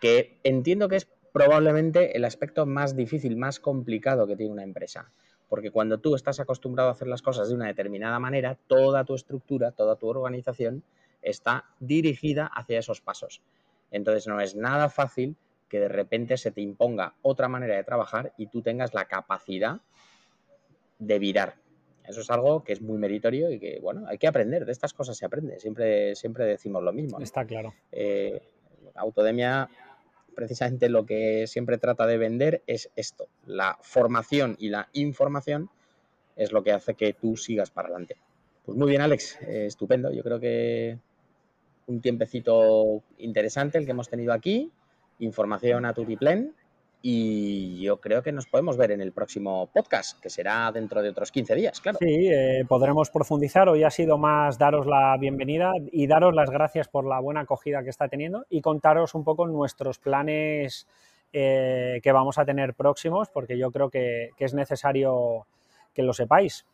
que 0.00 0.38
entiendo 0.44 0.88
que 0.88 0.96
es 0.96 1.08
probablemente 1.32 2.16
el 2.16 2.24
aspecto 2.24 2.66
más 2.66 2.94
difícil, 2.94 3.36
más 3.36 3.58
complicado 3.58 4.26
que 4.26 4.36
tiene 4.36 4.52
una 4.52 4.62
empresa. 4.62 5.10
Porque 5.48 5.70
cuando 5.70 5.98
tú 5.98 6.14
estás 6.14 6.40
acostumbrado 6.40 6.88
a 6.88 6.92
hacer 6.92 7.08
las 7.08 7.22
cosas 7.22 7.48
de 7.48 7.54
una 7.54 7.66
determinada 7.66 8.18
manera, 8.18 8.56
toda 8.66 9.04
tu 9.04 9.14
estructura, 9.14 9.72
toda 9.72 9.96
tu 9.96 10.08
organización 10.08 10.82
está 11.20 11.64
dirigida 11.78 12.46
hacia 12.46 12.78
esos 12.78 13.00
pasos. 13.00 13.42
Entonces 13.90 14.26
no 14.26 14.40
es 14.40 14.56
nada 14.56 14.88
fácil 14.88 15.36
que 15.68 15.80
de 15.80 15.88
repente 15.88 16.36
se 16.36 16.50
te 16.50 16.60
imponga 16.60 17.14
otra 17.22 17.48
manera 17.48 17.76
de 17.76 17.84
trabajar 17.84 18.34
y 18.36 18.46
tú 18.46 18.62
tengas 18.62 18.92
la 18.94 19.06
capacidad 19.06 19.80
de 20.98 21.18
virar. 21.18 21.61
Eso 22.06 22.20
es 22.20 22.30
algo 22.30 22.64
que 22.64 22.72
es 22.72 22.82
muy 22.82 22.98
meritorio 22.98 23.50
y 23.50 23.58
que, 23.58 23.78
bueno, 23.80 24.04
hay 24.08 24.18
que 24.18 24.26
aprender. 24.26 24.64
De 24.64 24.72
estas 24.72 24.92
cosas 24.92 25.16
se 25.16 25.24
aprende. 25.24 25.60
Siempre, 25.60 26.14
siempre 26.16 26.44
decimos 26.44 26.82
lo 26.82 26.92
mismo. 26.92 27.20
Está 27.20 27.44
claro. 27.44 27.74
Eh, 27.92 28.40
Autodemia, 28.94 29.68
precisamente 30.34 30.88
lo 30.88 31.06
que 31.06 31.46
siempre 31.46 31.78
trata 31.78 32.06
de 32.06 32.18
vender 32.18 32.62
es 32.66 32.90
esto. 32.96 33.28
La 33.46 33.78
formación 33.80 34.56
y 34.58 34.68
la 34.68 34.88
información 34.92 35.70
es 36.36 36.52
lo 36.52 36.62
que 36.62 36.72
hace 36.72 36.94
que 36.94 37.12
tú 37.12 37.36
sigas 37.36 37.70
para 37.70 37.88
adelante. 37.88 38.16
Pues 38.64 38.76
muy 38.76 38.90
bien, 38.90 39.02
Alex. 39.02 39.38
Eh, 39.42 39.66
estupendo. 39.66 40.12
Yo 40.12 40.22
creo 40.22 40.40
que 40.40 40.98
un 41.86 42.00
tiempecito 42.00 43.02
interesante 43.18 43.78
el 43.78 43.84
que 43.84 43.90
hemos 43.92 44.08
tenido 44.08 44.32
aquí. 44.32 44.70
Información 45.18 45.84
a 45.84 45.94
Tutiplen. 45.94 46.54
Y 47.02 47.82
yo 47.82 48.00
creo 48.00 48.22
que 48.22 48.30
nos 48.30 48.46
podemos 48.46 48.76
ver 48.76 48.92
en 48.92 49.00
el 49.00 49.12
próximo 49.12 49.68
podcast, 49.72 50.20
que 50.20 50.30
será 50.30 50.70
dentro 50.72 51.02
de 51.02 51.10
otros 51.10 51.32
15 51.32 51.54
días, 51.56 51.80
claro. 51.80 51.98
Sí, 52.00 52.28
eh, 52.30 52.64
podremos 52.68 53.10
profundizar. 53.10 53.68
Hoy 53.68 53.82
ha 53.82 53.90
sido 53.90 54.18
más 54.18 54.56
daros 54.56 54.86
la 54.86 55.16
bienvenida 55.18 55.72
y 55.90 56.06
daros 56.06 56.34
las 56.34 56.48
gracias 56.48 56.86
por 56.86 57.04
la 57.04 57.18
buena 57.18 57.40
acogida 57.40 57.82
que 57.82 57.90
está 57.90 58.08
teniendo 58.08 58.46
y 58.48 58.60
contaros 58.60 59.14
un 59.14 59.24
poco 59.24 59.46
nuestros 59.48 59.98
planes 59.98 60.86
eh, 61.32 62.00
que 62.02 62.12
vamos 62.12 62.38
a 62.38 62.44
tener 62.44 62.74
próximos, 62.74 63.28
porque 63.30 63.58
yo 63.58 63.72
creo 63.72 63.90
que 63.90 64.30
es 64.38 64.54
necesario 64.54 65.46
que 65.92 66.02
lo 66.02 66.12
sepáis. 66.12 66.64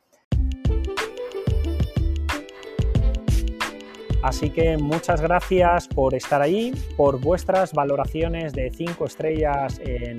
Así 4.23 4.51
que 4.51 4.77
muchas 4.77 5.21
gracias 5.21 5.87
por 5.87 6.15
estar 6.15 6.43
ahí, 6.43 6.73
por 6.97 7.21
vuestras 7.21 7.73
valoraciones 7.73 8.53
de 8.53 8.71
5 8.71 9.05
estrellas 9.05 9.81
en 9.85 10.17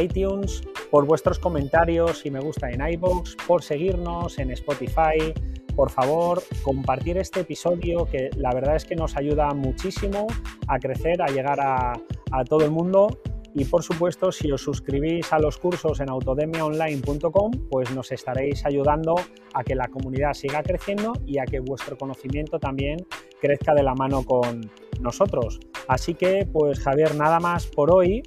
iTunes, 0.00 0.62
por 0.90 1.06
vuestros 1.06 1.38
comentarios 1.38 2.24
y 2.24 2.30
me 2.30 2.40
gusta 2.40 2.70
en 2.70 2.80
iBox, 2.94 3.36
por 3.46 3.62
seguirnos 3.62 4.38
en 4.38 4.50
Spotify. 4.52 5.34
Por 5.76 5.90
favor, 5.90 6.42
compartir 6.62 7.18
este 7.18 7.40
episodio 7.40 8.06
que 8.06 8.30
la 8.36 8.54
verdad 8.54 8.76
es 8.76 8.84
que 8.84 8.96
nos 8.96 9.16
ayuda 9.16 9.52
muchísimo 9.52 10.26
a 10.68 10.78
crecer, 10.78 11.20
a 11.20 11.26
llegar 11.26 11.60
a, 11.60 11.92
a 12.30 12.44
todo 12.44 12.64
el 12.64 12.70
mundo 12.70 13.08
y 13.54 13.64
por 13.64 13.84
supuesto, 13.84 14.32
si 14.32 14.50
os 14.50 14.62
suscribís 14.62 15.32
a 15.32 15.38
los 15.38 15.58
cursos 15.58 16.00
en 16.00 16.10
autodemiaonline.com, 16.10 17.52
pues 17.70 17.94
nos 17.94 18.10
estaréis 18.10 18.66
ayudando 18.66 19.14
a 19.54 19.62
que 19.62 19.76
la 19.76 19.86
comunidad 19.86 20.32
siga 20.32 20.60
creciendo 20.62 21.12
y 21.24 21.38
a 21.38 21.44
que 21.44 21.60
vuestro 21.60 21.96
conocimiento 21.96 22.58
también 22.58 23.06
crezca 23.40 23.72
de 23.72 23.84
la 23.84 23.94
mano 23.94 24.24
con 24.24 24.68
nosotros. 25.00 25.60
Así 25.86 26.14
que, 26.14 26.48
pues 26.52 26.80
Javier, 26.80 27.14
nada 27.14 27.38
más 27.38 27.66
por 27.66 27.94
hoy. 27.94 28.22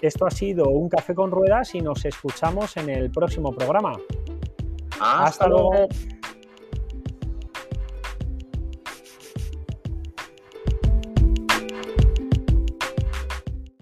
Esto 0.00 0.26
ha 0.26 0.32
sido 0.32 0.68
un 0.68 0.88
café 0.88 1.14
con 1.14 1.30
ruedas 1.30 1.76
y 1.76 1.80
nos 1.80 2.04
escuchamos 2.04 2.76
en 2.76 2.90
el 2.90 3.12
próximo 3.12 3.52
programa. 3.52 3.92
Hasta, 5.00 5.46
luego. 5.46 5.86